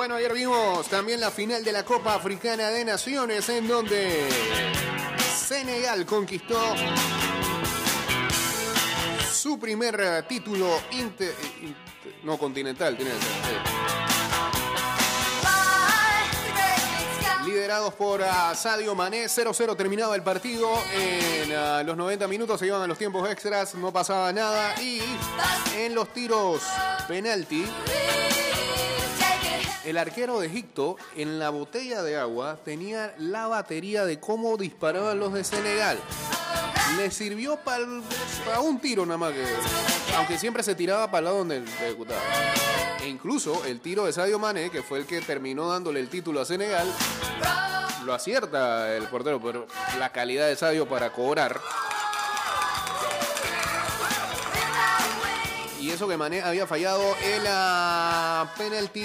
Bueno, 0.00 0.14
ayer 0.14 0.32
vimos 0.32 0.86
también 0.86 1.20
la 1.20 1.30
final 1.30 1.62
de 1.62 1.72
la 1.72 1.84
Copa 1.84 2.14
Africana 2.14 2.70
de 2.70 2.86
Naciones 2.86 3.46
en 3.50 3.68
donde 3.68 4.26
Senegal 5.46 6.06
conquistó 6.06 6.58
su 9.30 9.60
primer 9.60 10.00
eh, 10.00 10.22
título 10.26 10.80
inte- 10.92 11.34
inte- 11.60 12.14
no 12.22 12.38
continental, 12.38 12.96
tiene. 12.96 13.12
Liderados 17.44 17.92
por 17.92 18.22
ah, 18.22 18.54
Sadio 18.54 18.94
Mané, 18.94 19.26
0-0 19.26 19.76
terminaba 19.76 20.16
el 20.16 20.22
partido. 20.22 20.70
En 20.94 21.52
ah, 21.52 21.82
los 21.82 21.94
90 21.98 22.26
minutos 22.26 22.58
se 22.58 22.66
iban 22.68 22.80
a 22.80 22.86
los 22.86 22.96
tiempos 22.96 23.28
extras, 23.28 23.74
no 23.74 23.92
pasaba 23.92 24.32
nada. 24.32 24.80
Y 24.80 25.02
en 25.76 25.94
los 25.94 26.10
tiros 26.14 26.62
penalti, 27.06 27.66
el 29.84 29.98
arquero 29.98 30.40
de 30.40 30.46
Egipto 30.46 30.96
en 31.16 31.38
la 31.38 31.50
botella 31.50 32.02
de 32.02 32.16
agua 32.16 32.58
tenía 32.64 33.14
la 33.18 33.46
batería 33.46 34.04
de 34.04 34.20
cómo 34.20 34.56
disparaban 34.56 35.18
los 35.18 35.32
de 35.32 35.44
Senegal. 35.44 35.98
Le 36.96 37.10
sirvió 37.10 37.56
para 37.56 38.60
un 38.60 38.80
tiro 38.80 39.06
nada 39.06 39.18
más 39.18 39.32
que. 39.32 39.44
Aunque 40.16 40.38
siempre 40.38 40.62
se 40.62 40.74
tiraba 40.74 41.06
para 41.06 41.18
el 41.18 41.24
lado 41.24 41.38
donde 41.38 41.58
ejecutaba. 41.58 42.20
E 43.00 43.08
incluso 43.08 43.64
el 43.64 43.80
tiro 43.80 44.04
de 44.04 44.12
Sadio 44.12 44.38
Mané, 44.38 44.70
que 44.70 44.82
fue 44.82 44.98
el 44.98 45.06
que 45.06 45.20
terminó 45.20 45.68
dándole 45.68 46.00
el 46.00 46.08
título 46.08 46.40
a 46.40 46.44
Senegal, 46.44 46.92
lo 48.04 48.12
acierta 48.12 48.94
el 48.94 49.04
portero, 49.04 49.40
pero 49.40 49.66
la 49.98 50.10
calidad 50.10 50.48
de 50.48 50.56
Sadio 50.56 50.88
para 50.88 51.12
cobrar. 51.12 51.60
Y 55.90 55.94
eso 55.94 56.06
que 56.06 56.16
Mané 56.16 56.40
había 56.40 56.68
fallado 56.68 57.02
el 57.16 57.42
ah, 57.48 58.48
penalti, 58.56 59.04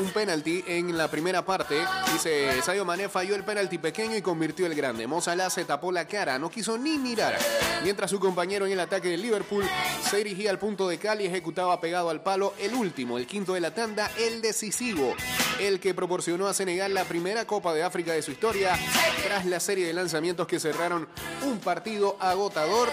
un 0.00 0.10
penalti 0.12 0.64
en 0.66 0.96
la 0.96 1.10
primera 1.10 1.44
parte. 1.44 1.76
Dice, 2.10 2.62
Sadio 2.62 2.86
Mané 2.86 3.10
falló 3.10 3.34
el 3.34 3.44
penalti 3.44 3.76
pequeño 3.76 4.16
y 4.16 4.22
convirtió 4.22 4.64
el 4.64 4.74
grande. 4.74 5.06
Mo 5.06 5.20
Salah 5.20 5.50
se 5.50 5.66
tapó 5.66 5.92
la 5.92 6.08
cara, 6.08 6.38
no 6.38 6.48
quiso 6.48 6.78
ni 6.78 6.96
mirar. 6.96 7.36
Mientras 7.82 8.10
su 8.10 8.18
compañero 8.18 8.64
en 8.64 8.72
el 8.72 8.80
ataque 8.80 9.08
del 9.08 9.20
Liverpool 9.20 9.64
se 10.08 10.16
dirigía 10.16 10.48
al 10.48 10.58
punto 10.58 10.88
de 10.88 10.96
cal 10.96 11.20
y 11.20 11.26
ejecutaba 11.26 11.78
pegado 11.82 12.08
al 12.08 12.22
palo 12.22 12.54
el 12.58 12.72
último, 12.72 13.18
el 13.18 13.26
quinto 13.26 13.52
de 13.52 13.60
la 13.60 13.74
tanda, 13.74 14.10
el 14.16 14.40
decisivo. 14.40 15.14
El 15.60 15.80
que 15.80 15.92
proporcionó 15.92 16.46
a 16.46 16.54
Senegal 16.54 16.94
la 16.94 17.04
primera 17.04 17.44
Copa 17.44 17.74
de 17.74 17.82
África 17.82 18.12
de 18.12 18.22
su 18.22 18.30
historia 18.30 18.74
tras 19.22 19.44
la 19.44 19.60
serie 19.60 19.86
de 19.86 19.92
lanzamientos 19.92 20.46
que 20.46 20.58
cerraron 20.58 21.06
un 21.42 21.58
partido 21.58 22.16
agotador 22.20 22.88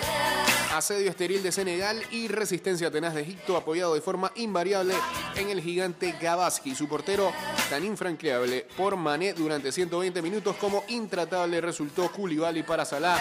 asedio 0.74 1.10
estéril 1.10 1.44
de 1.44 1.52
Senegal 1.52 2.02
y 2.12 2.28
resistencia 2.28 2.90
tenaz 2.92 3.14
de 3.14 3.22
Egipto 3.22 3.58
apoyado 3.58 3.94
de 3.94 4.02
forma 4.02 4.32
invariable 4.36 4.94
en 5.36 5.50
el 5.50 5.62
gigante 5.62 6.16
Gabaski. 6.20 6.76
Su 6.76 6.88
portero 6.88 7.32
tan 7.70 7.84
infranqueable 7.86 8.68
por 8.78 8.96
Mané 8.96 9.34
durante 9.34 9.72
120 9.72 10.22
minutos 10.22 10.56
como 10.58 10.84
intratable 10.88 11.62
resultó 11.62 12.12
Koulibaly 12.12 12.64
para 12.64 12.86
Salah 12.86 13.18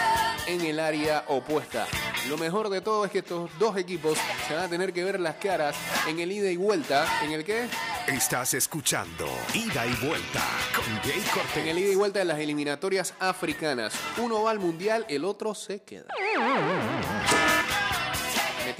en 0.47 0.61
el 0.61 0.79
área 0.79 1.25
opuesta. 1.27 1.87
Lo 2.29 2.37
mejor 2.37 2.69
de 2.69 2.81
todo 2.81 3.03
es 3.05 3.11
que 3.11 3.19
estos 3.19 3.49
dos 3.57 3.75
equipos 3.77 4.17
se 4.47 4.53
van 4.53 4.65
a 4.65 4.69
tener 4.69 4.93
que 4.93 5.03
ver 5.03 5.19
las 5.19 5.35
caras 5.35 5.75
en 6.07 6.19
el 6.19 6.31
ida 6.31 6.51
y 6.51 6.57
vuelta. 6.57 7.07
¿En 7.23 7.31
el 7.31 7.43
qué? 7.43 7.67
Estás 8.07 8.53
escuchando 8.53 9.27
Ida 9.53 9.85
y 9.85 10.05
Vuelta 10.05 10.43
con 10.75 10.85
Jay 11.01 11.19
En 11.19 11.23
Cortés. 11.29 11.67
el 11.67 11.77
ida 11.77 11.91
y 11.91 11.95
vuelta 11.95 12.19
de 12.19 12.25
las 12.25 12.39
eliminatorias 12.39 13.13
africanas. 13.19 13.93
Uno 14.17 14.43
va 14.43 14.51
al 14.51 14.59
mundial, 14.59 15.05
el 15.09 15.25
otro 15.25 15.55
se 15.55 15.81
queda. 15.81 16.05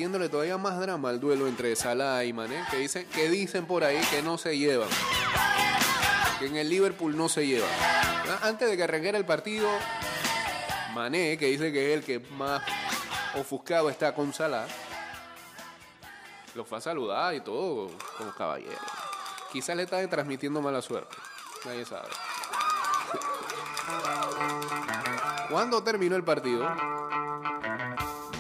Metiéndole 0.01 0.29
todavía 0.29 0.57
más 0.57 0.79
drama 0.79 1.09
al 1.09 1.19
duelo 1.19 1.47
entre 1.47 1.75
Salah 1.75 2.23
y 2.23 2.33
Mané, 2.33 2.65
que 2.71 2.77
dicen, 2.77 3.05
que 3.09 3.29
dicen 3.29 3.67
por 3.67 3.83
ahí 3.83 4.01
que 4.09 4.23
no 4.23 4.39
se 4.39 4.57
llevan. 4.57 4.89
Que 6.39 6.47
en 6.47 6.55
el 6.55 6.69
Liverpool 6.69 7.15
no 7.15 7.29
se 7.29 7.45
llevan. 7.45 7.69
Ah, 8.27 8.47
Antes 8.47 8.67
de 8.67 8.75
que 8.75 8.81
arrancara 8.81 9.19
el 9.19 9.25
partido, 9.25 9.69
Mané, 10.95 11.37
que 11.37 11.45
dice 11.45 11.71
que 11.71 11.93
es 11.93 11.99
el 11.99 12.03
que 12.03 12.17
más 12.33 12.63
ofuscado 13.35 13.91
está 13.91 14.15
con 14.15 14.33
Salah, 14.33 14.65
lo 16.55 16.65
fue 16.65 16.79
a 16.79 16.81
saludar 16.81 17.35
y 17.35 17.41
todo 17.41 17.91
como 18.17 18.33
caballero. 18.33 18.81
Quizás 19.53 19.75
le 19.75 19.83
está 19.83 20.09
transmitiendo 20.09 20.63
mala 20.63 20.81
suerte. 20.81 21.15
Nadie 21.63 21.85
sabe. 21.85 22.09
Cuando 25.51 25.83
terminó 25.83 26.15
el 26.15 26.23
partido, 26.23 26.67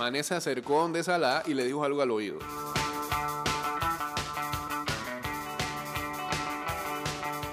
Mané 0.01 0.23
se 0.23 0.33
acercó 0.33 0.81
donde 0.81 1.03
Salah 1.03 1.43
y 1.45 1.53
le 1.53 1.63
dijo 1.63 1.83
algo 1.83 2.01
al 2.01 2.09
oído. 2.09 2.39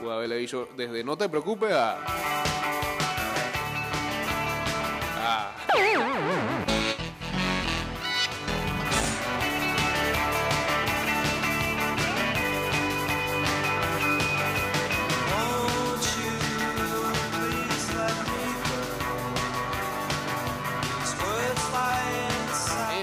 Pudo 0.01 0.13
haberle 0.15 0.37
dicho, 0.37 0.67
desde 0.75 1.05
no 1.05 1.19
te 1.19 1.29
preocupes 1.29 1.73
a... 1.73 1.99
a- 1.99 2.38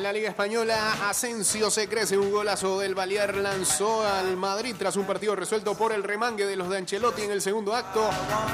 la 0.05 0.13
Liga 0.13 0.29
Española, 0.29 1.09
Asensio 1.09 1.71
se 1.71 1.89
crece 1.89 2.15
un 2.15 2.29
golazo 2.29 2.79
del 2.79 2.93
Balear 2.93 3.33
lanzó 3.37 4.05
al 4.05 4.37
Madrid 4.37 4.75
tras 4.77 4.97
un 4.97 5.07
partido 5.07 5.35
resuelto 5.35 5.73
por 5.73 5.91
el 5.91 6.03
remangue 6.03 6.45
de 6.45 6.55
los 6.55 6.69
de 6.69 6.77
Ancelotti 6.77 7.23
en 7.23 7.31
el 7.31 7.41
segundo 7.41 7.73
acto 7.73 8.07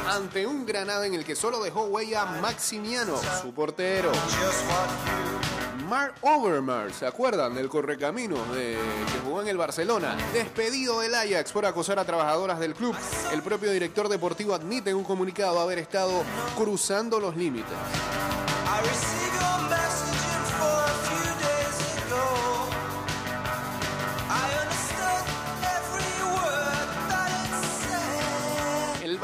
ante 0.07 0.47
un 0.47 0.65
Granada 0.65 1.05
en 1.05 1.13
el 1.13 1.25
que 1.25 1.35
solo 1.35 1.61
dejó 1.61 1.87
huella 1.87 2.23
Maximiano, 2.23 3.19
su 3.41 3.53
portero. 3.53 4.13
Mark 5.89 6.13
Overmars, 6.21 6.95
¿se 6.95 7.05
acuerdan 7.05 7.53
del 7.53 7.67
correcamino 7.67 8.37
de, 8.53 8.77
que 9.11 9.19
jugó 9.25 9.41
en 9.41 9.49
el 9.49 9.57
Barcelona? 9.57 10.15
Despedido 10.31 11.01
del 11.01 11.13
Ajax 11.13 11.51
por 11.51 11.65
acosar 11.65 11.99
a 11.99 12.05
trabajadoras 12.05 12.61
del 12.61 12.75
club. 12.75 12.95
El 13.33 13.41
propio 13.41 13.71
director 13.71 14.07
deportivo 14.07 14.53
admite 14.53 14.91
en 14.91 14.95
un 14.95 15.03
comunicado 15.03 15.59
haber 15.59 15.79
estado 15.79 16.23
cruzando 16.55 17.19
los 17.19 17.35
límites. 17.35 17.75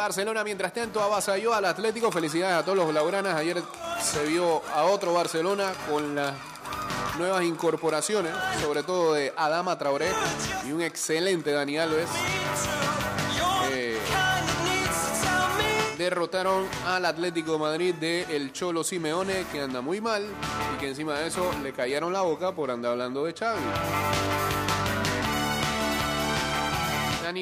Barcelona, 0.08 0.42
mientras 0.46 0.72
tanto, 0.72 1.04
avasalló 1.04 1.54
al 1.54 1.66
Atlético. 1.66 2.10
Felicidades 2.14 2.56
a 2.56 2.64
todos 2.64 2.78
los 2.78 2.88
blaugranas. 2.88 3.36
Ayer 3.36 3.62
se 4.02 4.26
vio 4.26 4.62
a 4.74 4.84
otro 4.84 5.14
Barcelona 5.14 5.74
con 5.90 6.16
las 6.16 6.34
nuevas 7.18 7.44
incorporaciones, 7.44 8.32
sobre 8.62 8.84
todo 8.84 9.16
de 9.16 9.34
Adama 9.36 9.78
Traoré 9.78 10.10
y 10.66 10.72
un 10.72 10.82
excelente 10.82 11.52
Dani 11.52 11.78
Alves. 11.78 12.08
Derrotaron 15.98 16.66
al 16.86 17.04
Atlético 17.04 17.54
de 17.54 17.58
Madrid 17.58 17.96
de 17.96 18.22
El 18.30 18.54
Cholo 18.54 18.86
Simeone, 18.86 19.46
que 19.52 19.60
anda 19.60 19.82
muy 19.82 20.00
mal 20.00 20.26
y 20.74 20.80
que 20.80 20.88
encima 20.88 21.16
de 21.20 21.28
eso 21.28 21.52
le 21.62 21.74
callaron 21.74 22.14
la 22.14 22.22
boca 22.22 22.54
por 22.54 22.72
andar 22.72 22.94
hablando 22.94 23.26
de 23.26 23.34
Xavi. 23.34 23.60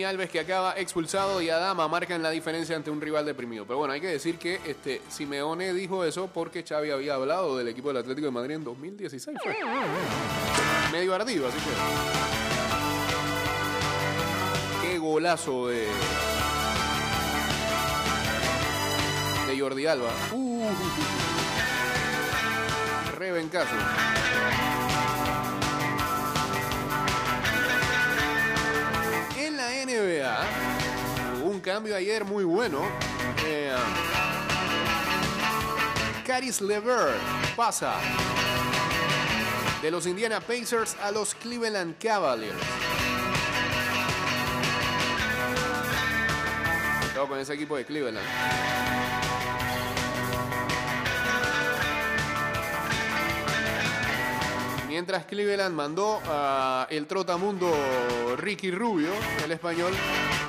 Alves 0.04 0.30
que 0.30 0.40
acaba 0.40 0.74
expulsado 0.78 1.42
y 1.42 1.50
Adama 1.50 1.88
marcan 1.88 2.22
la 2.22 2.32
diferencia 2.32 2.76
ante 2.76 2.90
un 2.90 3.02
rival 3.02 3.26
deprimido. 3.26 3.66
Pero 3.66 3.80
bueno, 3.80 3.94
hay 3.94 4.02
que 4.02 4.08
decir 4.08 4.38
que 4.38 4.60
este 4.66 5.02
Simeone 5.10 5.74
dijo 5.74 6.04
eso 6.04 6.30
porque 6.34 6.64
Xavi 6.64 6.92
había 6.92 7.16
hablado 7.16 7.58
del 7.58 7.68
equipo 7.68 7.90
del 7.90 7.98
Atlético 7.98 8.26
de 8.26 8.32
Madrid 8.32 8.56
en 8.56 8.64
2016. 8.64 9.38
fue. 9.42 9.56
Medio 10.92 11.16
ardido, 11.16 11.48
así 11.48 11.58
que. 11.58 11.72
Qué 14.88 14.98
golazo 14.98 15.68
de. 15.68 15.88
Jordi 19.58 19.86
Alba. 19.86 20.10
Uh, 20.34 20.70
Rebencazo. 23.18 23.76
Cambio 31.76 31.94
ayer 31.94 32.24
muy 32.24 32.46
bueno. 32.46 32.88
Eh, 33.46 33.76
Caris 36.26 36.62
Lever 36.62 37.14
pasa 37.54 37.96
de 39.82 39.92
los 39.92 40.08
Indiana 40.08 40.40
Pacers 40.40 40.96
a 41.04 41.12
los 41.12 41.36
Cleveland 41.36 41.98
Cavaliers. 42.00 42.56
Con 47.28 47.40
ese 47.40 47.54
equipo 47.56 47.76
de 47.76 47.84
Cleveland. 47.84 48.26
Mientras 54.96 55.26
Cleveland 55.26 55.76
mandó 55.76 56.22
a 56.26 56.88
el 56.90 57.06
trotamundo 57.06 57.70
Ricky 58.38 58.72
Rubio, 58.72 59.12
el 59.44 59.52
español, 59.52 59.92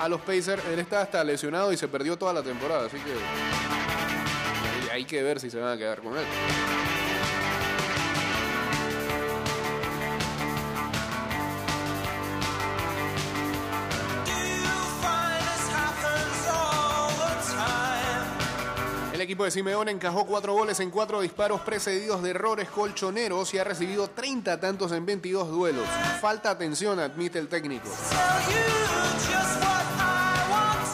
a 0.00 0.08
los 0.08 0.20
Pacers, 0.20 0.62
él 0.66 0.78
está 0.78 1.00
hasta 1.02 1.24
lesionado 1.24 1.72
y 1.72 1.76
se 1.76 1.88
perdió 1.88 2.16
toda 2.16 2.32
la 2.32 2.44
temporada, 2.44 2.86
así 2.86 2.96
que 2.96 3.12
hay 4.92 5.04
que 5.04 5.20
ver 5.24 5.40
si 5.40 5.50
se 5.50 5.58
van 5.58 5.72
a 5.72 5.76
quedar 5.76 6.00
con 6.00 6.16
él. 6.16 6.24
Equipo 19.36 19.44
de 19.44 19.50
Simeone 19.50 19.90
encajó 19.90 20.24
cuatro 20.24 20.54
goles 20.54 20.80
en 20.80 20.90
cuatro 20.90 21.20
disparos 21.20 21.60
precedidos 21.60 22.22
de 22.22 22.30
errores 22.30 22.70
colchoneros 22.70 23.52
y 23.52 23.58
ha 23.58 23.64
recibido 23.64 24.08
30 24.08 24.58
tantos 24.58 24.92
en 24.92 25.04
22 25.04 25.50
duelos. 25.50 25.86
Falta 26.22 26.48
atención, 26.48 26.98
admite 26.98 27.38
el 27.38 27.46
técnico. 27.46 27.86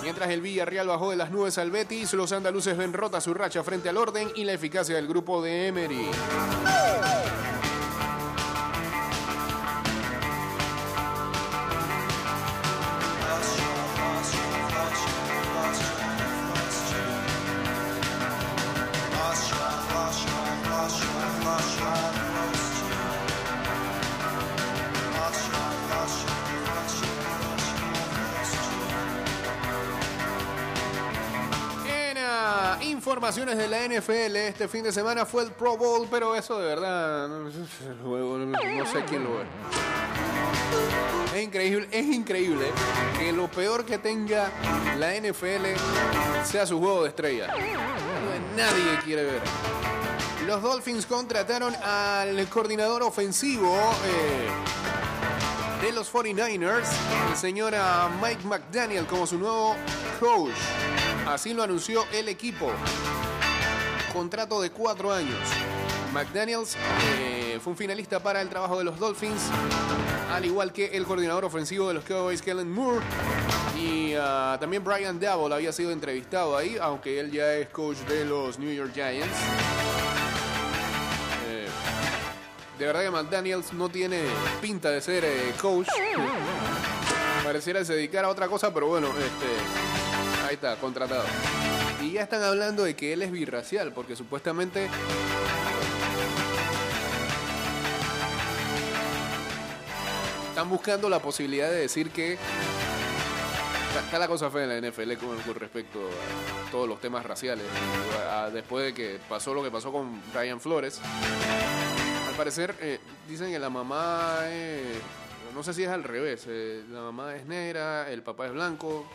Mientras 0.03 0.29
el 0.31 0.41
Villarreal 0.41 0.89
bajó 0.89 1.11
de 1.11 1.17
las 1.19 1.31
nubes 1.31 1.57
al 1.59 1.71
Betis, 1.71 2.15
los 2.15 2.33
andaluces 2.33 2.77
ven 2.77 2.93
rota 2.93 3.21
su 3.21 3.33
racha 3.33 3.63
frente 3.63 3.89
al 3.89 3.97
orden 3.97 4.29
y 4.35 4.43
la 4.43 4.55
eficacia 4.55 4.97
del 4.97 5.07
grupo 5.07 5.41
de 5.41 5.69
Emery. 5.69 6.11
Informaciones 33.13 33.59
de 33.59 33.69
la 33.69 33.87
NFL, 33.87 34.37
este 34.37 34.69
fin 34.69 34.83
de 34.83 34.91
semana 34.91 35.27
fue 35.27 35.43
el 35.43 35.51
Pro 35.53 35.77
Bowl, 35.77 36.09
pero 36.11 36.35
eso 36.35 36.59
de 36.59 36.65
verdad, 36.65 37.29
no, 37.29 37.51
sé 37.51 39.05
quién 39.07 39.23
lo 39.23 39.37
ve. 39.37 39.45
Es 41.35 41.43
increíble, 41.43 41.89
es 41.91 42.07
increíble 42.07 42.65
que 43.19 43.31
lo 43.33 43.51
peor 43.51 43.85
que 43.85 43.99
tenga 43.99 44.51
la 44.99 45.13
NFL 45.13 45.77
sea 46.43 46.65
su 46.67 46.79
juego 46.79 47.03
de 47.03 47.11
estrella. 47.11 47.49
Nadie 48.57 48.99
quiere 49.05 49.25
ver. 49.25 49.43
Los 50.47 50.63
Dolphins 50.63 51.05
contrataron 51.05 51.75
al 51.85 52.49
coordinador 52.49 53.03
ofensivo 53.03 53.77
eh, 54.07 54.49
de 55.85 55.93
los 55.93 56.11
49ers, 56.11 56.89
el 57.31 57.37
señor 57.37 57.75
ah, 57.77 58.09
Mike 58.23 58.47
McDaniel, 58.47 59.05
como 59.05 59.27
su 59.27 59.37
nuevo 59.37 59.77
coach. 60.19 60.55
Así 61.27 61.55
lo 61.55 61.63
anunció 61.63 62.05
el 62.13 62.29
equipo. 62.29 62.71
Contrato 64.13 64.61
de 64.61 64.71
cuatro 64.71 65.13
años. 65.13 65.39
McDaniels 66.13 66.77
eh, 67.21 67.59
fue 67.63 67.73
un 67.73 67.77
finalista 67.77 68.21
para 68.21 68.43
el 68.43 68.49
trabajo 68.49 68.77
de 68.79 68.85
los 68.85 68.99
Dolphins, 68.99 69.49
al 70.31 70.45
igual 70.45 70.73
que 70.73 70.97
el 70.97 71.05
coordinador 71.05 71.45
ofensivo 71.45 71.89
de 71.89 71.95
los 71.95 72.05
Cowboys, 72.05 72.43
Kellen 72.43 72.71
Moore. 72.71 73.05
Y 73.79 74.15
ah, 74.19 74.59
también 74.61 74.85
Brian 74.85 75.19
Dabble 75.19 75.55
había 75.55 75.73
sido 75.73 75.91
entrevistado 75.91 76.57
ahí, 76.57 76.77
aunque 76.81 77.19
él 77.19 77.31
ya 77.31 77.55
es 77.55 77.69
coach 77.69 77.97
de 78.09 78.25
los 78.27 78.59
New 78.59 78.73
York 78.73 78.93
Giants. 78.93 79.35
Eh, 81.49 81.67
de 82.79 82.87
verdad 82.87 83.03
que 83.03 83.11
McDaniels 83.11 83.73
no 83.73 83.89
tiene 83.89 84.23
pinta 84.61 84.91
de 84.91 85.01
ser 85.01 85.25
eh, 85.25 85.55
coach. 85.61 85.89
Pareciera 87.43 87.85
se 87.85 87.95
dedicar 87.95 88.25
a 88.25 88.29
otra 88.29 88.49
cosa, 88.49 88.73
pero 88.73 88.87
bueno, 88.87 89.09
este, 89.09 89.82
contratado. 90.81 91.25
Y 92.01 92.13
ya 92.13 92.23
están 92.23 92.43
hablando 92.43 92.85
de 92.85 92.95
que 92.95 93.13
él 93.13 93.23
es 93.23 93.31
birracial, 93.31 93.93
porque 93.93 94.17
supuestamente 94.17 94.89
están 100.49 100.69
buscando 100.69 101.09
la 101.09 101.19
posibilidad 101.19 101.71
de 101.71 101.77
decir 101.77 102.11
que 102.11 102.39
está, 104.05 104.19
la 104.19 104.29
cosa 104.29 104.51
fea 104.51 104.65
en 104.65 104.83
la 104.83 104.91
NFL 104.91 105.15
con, 105.15 105.55
respecto 105.55 105.99
a 105.99 106.71
todos 106.71 106.89
los 106.89 107.01
temas 107.01 107.25
raciales. 107.25 107.65
Después 108.53 108.87
de 108.87 108.95
que 108.95 109.19
pasó 109.29 109.55
lo 109.55 109.63
que 109.63 109.71
pasó 109.71 109.91
con 109.93 110.21
Brian 110.33 110.61
Flores, 110.61 111.01
al 112.29 112.35
parecer 112.35 112.75
eh, 112.81 112.99
dicen 113.29 113.51
que 113.51 113.59
la 113.59 113.71
mamá 113.71 114.41
es, 114.51 114.99
no 115.55 115.63
sé 115.63 115.73
si 115.73 115.85
es 115.85 115.89
al 115.89 116.05
revés, 116.05 116.45
eh, 116.49 116.83
la 116.91 117.01
mamá 117.01 117.35
es 117.35 117.47
negra, 117.47 118.11
el 118.11 118.23
papá 118.23 118.47
es 118.47 118.53
blanco. 118.53 119.07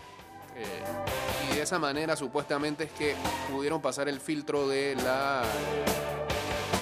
Eh, 0.55 0.83
y 1.51 1.55
de 1.55 1.61
esa 1.61 1.79
manera 1.79 2.15
supuestamente 2.15 2.85
es 2.85 2.91
que 2.91 3.15
pudieron 3.51 3.81
pasar 3.81 4.07
el 4.09 4.19
filtro 4.19 4.67
de 4.67 4.95
la 4.95 5.43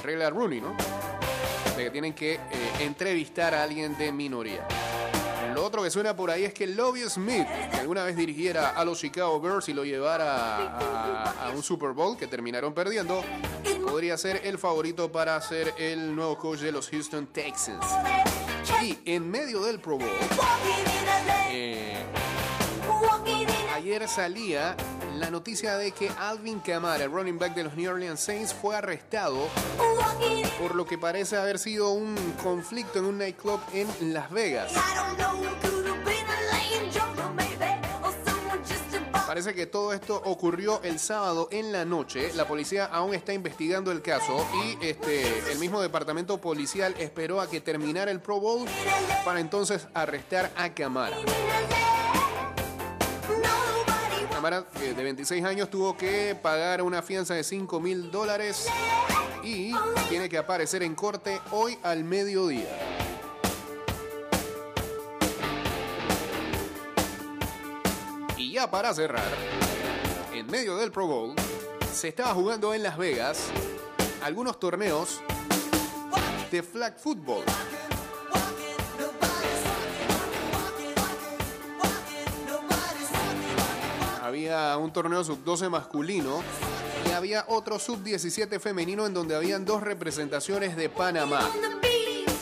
regla 0.03 0.29
Rooney, 0.29 0.61
¿no? 0.61 0.75
De 1.75 1.83
que 1.83 1.89
tienen 1.89 2.13
que 2.13 2.35
eh, 2.35 2.39
entrevistar 2.79 3.53
a 3.53 3.63
alguien 3.63 3.97
de 3.97 4.11
minoría. 4.11 4.67
Lo 5.53 5.63
otro 5.63 5.83
que 5.83 5.89
suena 5.89 6.15
por 6.15 6.29
ahí 6.31 6.43
es 6.43 6.53
que 6.53 6.67
Lovie 6.67 7.09
Smith, 7.09 7.47
que 7.71 7.77
alguna 7.77 8.03
vez 8.03 8.17
dirigiera 8.17 8.71
a 8.71 8.83
los 8.83 8.99
Chicago 8.99 9.39
Bears 9.39 9.69
y 9.69 9.73
lo 9.73 9.85
llevara 9.85 10.77
a, 10.77 11.47
a 11.47 11.49
un 11.51 11.63
Super 11.63 11.91
Bowl 11.91 12.17
que 12.17 12.27
terminaron 12.27 12.73
perdiendo, 12.73 13.23
podría 13.87 14.17
ser 14.17 14.41
el 14.43 14.57
favorito 14.57 15.09
para 15.09 15.39
ser 15.41 15.73
el 15.77 16.13
nuevo 16.13 16.37
coach 16.37 16.59
de 16.59 16.73
los 16.73 16.89
Houston 16.89 17.27
Texans. 17.27 17.85
Y 18.81 18.99
en 19.05 19.29
medio 19.29 19.61
del 19.61 19.79
Pro 19.79 19.97
Bowl, 19.97 20.09
eh, 21.49 22.03
ayer 23.73 24.07
salía 24.07 24.75
la 25.15 25.29
noticia 25.29 25.77
de 25.77 25.91
que 25.91 26.09
Alvin 26.09 26.59
Kamara, 26.59 27.03
el 27.03 27.11
running 27.11 27.37
back 27.37 27.53
de 27.53 27.63
los 27.63 27.75
New 27.75 27.91
Orleans 27.91 28.19
Saints, 28.19 28.53
fue 28.53 28.75
arrestado 28.75 29.47
por 30.59 30.75
lo 30.75 30.85
que 30.85 30.97
parece 30.97 31.37
haber 31.37 31.59
sido 31.59 31.91
un 31.91 32.15
conflicto 32.41 32.99
en 32.99 33.05
un 33.05 33.17
nightclub 33.17 33.59
en 33.73 34.13
Las 34.13 34.31
Vegas. 34.31 34.73
Parece 39.27 39.53
que 39.53 39.65
todo 39.65 39.91
esto 39.91 40.21
ocurrió 40.23 40.81
el 40.83 40.97
sábado 40.97 41.49
en 41.51 41.71
la 41.71 41.83
noche. 41.83 42.31
La 42.35 42.47
policía 42.47 42.85
aún 42.85 43.13
está 43.13 43.33
investigando 43.33 43.91
el 43.91 44.01
caso 44.01 44.47
y 44.63 44.85
este, 44.85 45.51
el 45.51 45.59
mismo 45.59 45.81
departamento 45.81 46.39
policial 46.39 46.95
esperó 46.97 47.41
a 47.41 47.49
que 47.49 47.59
terminara 47.59 48.11
el 48.11 48.21
Pro 48.21 48.39
Bowl 48.39 48.67
para 49.25 49.41
entonces 49.41 49.87
arrestar 49.93 50.51
a 50.55 50.73
Camara. 50.73 51.17
Eh, 54.45 54.93
de 54.95 55.03
26 55.03 55.43
años, 55.43 55.71
tuvo 55.71 55.97
que 55.97 56.37
pagar 56.39 56.83
una 56.83 57.01
fianza 57.01 57.33
de 57.33 57.43
5 57.43 57.79
mil 57.79 58.11
dólares 58.11 58.67
y 59.43 59.73
tiene 60.07 60.29
que 60.29 60.37
aparecer 60.37 60.83
en 60.83 60.93
corte 60.93 61.41
hoy 61.49 61.79
al 61.81 62.03
mediodía. 62.03 62.69
Y 68.37 68.51
ya 68.51 68.69
para 68.69 68.93
cerrar, 68.93 69.31
en 70.31 70.45
medio 70.45 70.77
del 70.77 70.91
Pro 70.91 71.07
Bowl, 71.07 71.33
se 71.91 72.09
estaba 72.09 72.35
jugando 72.35 72.75
en 72.75 72.83
Las 72.83 72.99
Vegas 72.99 73.47
algunos 74.21 74.59
torneos 74.59 75.21
de 76.51 76.61
flag 76.61 76.99
football. 76.99 77.43
Había 84.25 84.75
un 84.77 84.91
torneo 84.91 85.23
sub-12 85.23 85.69
masculino 85.69 86.41
y 87.07 87.11
había 87.11 87.45
otro 87.47 87.77
sub-17 87.77 88.59
femenino 88.59 89.05
en 89.05 89.13
donde 89.13 89.35
habían 89.35 89.65
dos 89.65 89.83
representaciones 89.83 90.75
de 90.75 90.89
Panamá. 90.89 91.47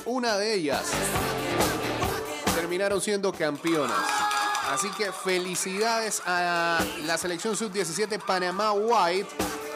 Una 0.06 0.38
de 0.38 0.54
ellas 0.54 0.90
terminaron 2.56 3.02
siendo 3.02 3.34
campeonas. 3.34 4.00
Así 4.72 4.90
que 4.92 5.12
felicidades 5.12 6.22
a 6.26 6.80
la 7.06 7.18
selección 7.18 7.58
sub-17 7.58 8.18
Panamá 8.26 8.72
White, 8.72 9.28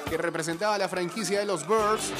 que 0.09 0.15
representaba 0.15 0.75
a 0.75 0.77
la 0.77 0.87
franquicia 0.87 1.39
de 1.39 1.45
los 1.45 1.67
Birds. 1.67 2.13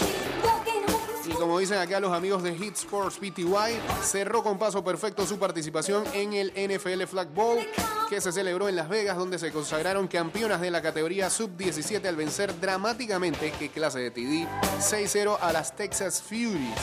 Y 1.28 1.34
como 1.34 1.60
dicen 1.60 1.78
acá 1.78 2.00
los 2.00 2.14
amigos 2.14 2.42
de 2.44 2.56
Hit 2.56 2.76
Sports 2.76 3.18
PTY, 3.18 3.80
cerró 4.02 4.44
con 4.44 4.58
paso 4.58 4.84
perfecto 4.84 5.26
su 5.26 5.38
participación 5.38 6.04
en 6.14 6.34
el 6.34 6.52
NFL 6.52 7.04
Flag 7.04 7.28
Bowl 7.34 7.60
que 8.10 8.22
se 8.22 8.32
celebró 8.32 8.70
en 8.70 8.76
Las 8.76 8.88
Vegas, 8.88 9.18
donde 9.18 9.38
se 9.38 9.52
consagraron 9.52 10.08
campeonas 10.08 10.62
de 10.62 10.72
la 10.72 10.82
categoría 10.82 11.30
sub-17 11.30 12.06
al 12.06 12.16
vencer 12.16 12.58
dramáticamente, 12.60 13.52
qué 13.60 13.70
clase 13.70 14.00
de 14.00 14.12
TD, 14.12 14.48
6-0 14.80 15.38
a 15.42 15.52
las 15.52 15.76
Texas 15.76 16.22
Furies 16.22 16.78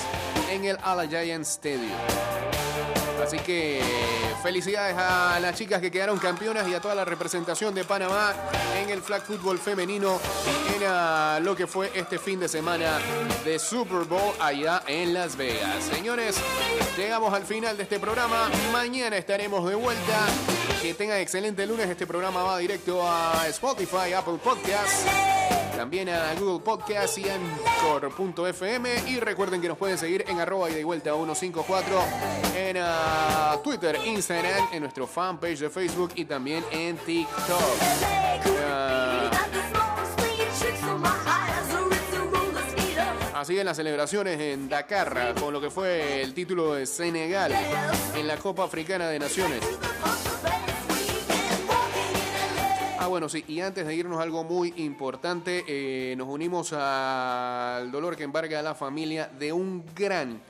en 0.50 0.64
el 0.64 0.76
Allegiant 0.82 1.46
Stadium. 1.46 2.93
Así 3.24 3.38
que 3.38 3.80
felicidades 4.42 4.94
a 4.98 5.40
las 5.40 5.56
chicas 5.56 5.80
que 5.80 5.90
quedaron 5.90 6.18
campeonas 6.18 6.68
y 6.68 6.74
a 6.74 6.80
toda 6.80 6.94
la 6.94 7.06
representación 7.06 7.74
de 7.74 7.82
Panamá 7.82 8.34
en 8.82 8.90
el 8.90 9.00
flag 9.00 9.22
fútbol 9.22 9.58
femenino 9.58 10.20
en 10.74 11.44
lo 11.44 11.56
que 11.56 11.66
fue 11.66 11.90
este 11.94 12.18
fin 12.18 12.38
de 12.38 12.48
semana 12.48 12.98
de 13.42 13.58
Super 13.58 14.04
Bowl 14.04 14.34
allá 14.38 14.82
en 14.86 15.14
Las 15.14 15.36
Vegas. 15.38 15.84
Señores, 15.84 16.36
llegamos 16.98 17.32
al 17.32 17.44
final 17.44 17.78
de 17.78 17.84
este 17.84 17.98
programa. 17.98 18.50
Mañana 18.70 19.16
estaremos 19.16 19.66
de 19.66 19.74
vuelta. 19.74 20.26
Que 20.82 20.92
tengan 20.92 21.18
excelente 21.18 21.66
lunes. 21.66 21.88
Este 21.88 22.06
programa 22.06 22.42
va 22.42 22.58
directo 22.58 23.02
a 23.08 23.48
Spotify, 23.48 24.12
Apple 24.14 24.38
Podcasts. 24.44 25.63
También 25.76 26.08
a 26.08 26.34
Google 26.34 26.60
Podcast 26.64 27.18
y 27.18 27.24
Anchor.fm. 27.28 28.88
Y 29.08 29.20
recuerden 29.20 29.60
que 29.60 29.68
nos 29.68 29.76
pueden 29.76 29.98
seguir 29.98 30.24
en 30.28 30.40
arroba 30.40 30.70
y 30.70 30.74
de 30.74 30.84
vuelta 30.84 31.12
154 31.14 32.02
en 32.56 32.76
ah, 32.80 33.58
Twitter, 33.62 33.98
Instagram, 34.04 34.68
en 34.72 34.82
nuestro 34.82 35.06
fanpage 35.06 35.58
de 35.58 35.70
Facebook 35.70 36.12
y 36.14 36.24
también 36.24 36.64
en 36.70 36.96
TikTok. 36.98 37.60
Ah, 38.64 39.30
Así 43.34 43.58
en 43.58 43.66
las 43.66 43.76
celebraciones 43.76 44.40
en 44.40 44.70
Dakar 44.70 45.34
con 45.38 45.52
lo 45.52 45.60
que 45.60 45.68
fue 45.68 46.22
el 46.22 46.32
título 46.32 46.74
de 46.74 46.86
Senegal 46.86 47.52
en 48.16 48.26
la 48.26 48.38
Copa 48.38 48.64
Africana 48.64 49.08
de 49.08 49.18
Naciones. 49.18 49.60
Ah, 53.04 53.08
bueno, 53.08 53.28
sí, 53.28 53.44
y 53.46 53.60
antes 53.60 53.86
de 53.86 53.94
irnos 53.94 54.18
algo 54.18 54.44
muy 54.44 54.72
importante, 54.78 55.62
eh, 55.68 56.16
nos 56.16 56.26
unimos 56.26 56.72
al 56.72 57.92
dolor 57.92 58.16
que 58.16 58.22
embarga 58.22 58.60
a 58.60 58.62
la 58.62 58.74
familia 58.74 59.30
de 59.38 59.52
un 59.52 59.84
gran 59.94 60.40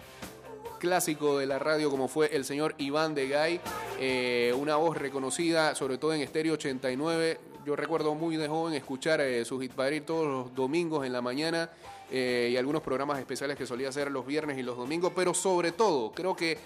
clásico 0.79 1.37
de 1.37 1.47
la 1.47 1.59
radio 1.59 1.91
como 1.91 2.07
fue 2.07 2.29
el 2.33 2.45
señor 2.45 2.77
Iván 2.79 3.13
de 3.13 3.27
Gay, 3.27 3.61
eh, 3.99 4.55
una 4.57 4.77
voz 4.77 4.97
reconocida 4.97 5.75
sobre 5.75 5.99
todo 5.99 6.15
en 6.15 6.21
Estéreo 6.21 6.55
89. 6.55 7.41
Yo 7.67 7.75
recuerdo 7.75 8.15
muy 8.15 8.37
de 8.37 8.47
joven 8.47 8.75
escuchar 8.75 9.21
eh, 9.21 9.45
su 9.45 9.59
hit 9.59 9.73
todos 10.07 10.25
los 10.25 10.55
domingos 10.55 11.05
en 11.05 11.13
la 11.13 11.21
mañana 11.21 11.71
eh, 12.09 12.51
y 12.53 12.57
algunos 12.57 12.83
programas 12.83 13.19
especiales 13.19 13.57
que 13.57 13.67
solía 13.67 13.89
hacer 13.89 14.13
los 14.13 14.25
viernes 14.25 14.59
y 14.59 14.63
los 14.63 14.77
domingos, 14.77 15.13
pero 15.13 15.35
sobre 15.35 15.73
todo 15.73 16.13
creo 16.13 16.37
que 16.37 16.57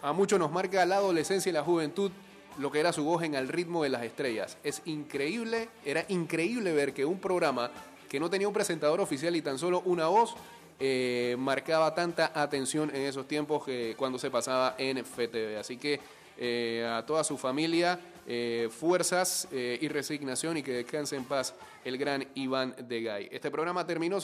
a 0.00 0.14
muchos 0.14 0.38
nos 0.38 0.50
marca 0.50 0.86
la 0.86 0.96
adolescencia 0.96 1.50
y 1.50 1.52
la 1.52 1.62
juventud 1.62 2.10
lo 2.58 2.70
que 2.70 2.80
era 2.80 2.92
su 2.92 3.04
voz 3.04 3.22
en 3.22 3.36
Al 3.36 3.48
ritmo 3.48 3.82
de 3.82 3.88
las 3.88 4.02
estrellas. 4.02 4.58
Es 4.62 4.82
increíble, 4.84 5.68
era 5.84 6.04
increíble 6.08 6.72
ver 6.72 6.92
que 6.92 7.04
un 7.04 7.18
programa 7.18 7.70
que 8.08 8.20
no 8.20 8.30
tenía 8.30 8.46
un 8.46 8.54
presentador 8.54 9.00
oficial 9.00 9.34
y 9.34 9.42
tan 9.42 9.58
solo 9.58 9.82
una 9.86 10.06
voz 10.06 10.34
eh, 10.80 11.36
marcaba 11.38 11.94
tanta 11.94 12.32
atención 12.34 12.90
en 12.94 13.02
esos 13.02 13.28
tiempos 13.28 13.64
que 13.64 13.94
cuando 13.96 14.18
se 14.18 14.30
pasaba 14.30 14.74
en 14.78 15.04
FTV. 15.04 15.58
Así 15.58 15.76
que 15.76 16.00
eh, 16.36 16.88
a 16.88 17.04
toda 17.06 17.22
su 17.22 17.38
familia, 17.38 17.98
eh, 18.26 18.68
fuerzas 18.70 19.48
y 19.52 19.86
resignación 19.88 20.56
y 20.56 20.62
que 20.62 20.72
descanse 20.72 21.16
en 21.16 21.24
paz 21.24 21.54
el 21.84 21.98
gran 21.98 22.26
Iván 22.34 22.74
de 22.88 23.02
Gay. 23.02 23.28
Este 23.30 23.50
programa 23.50 23.86
terminó, 23.86 24.20
señor. 24.20 24.22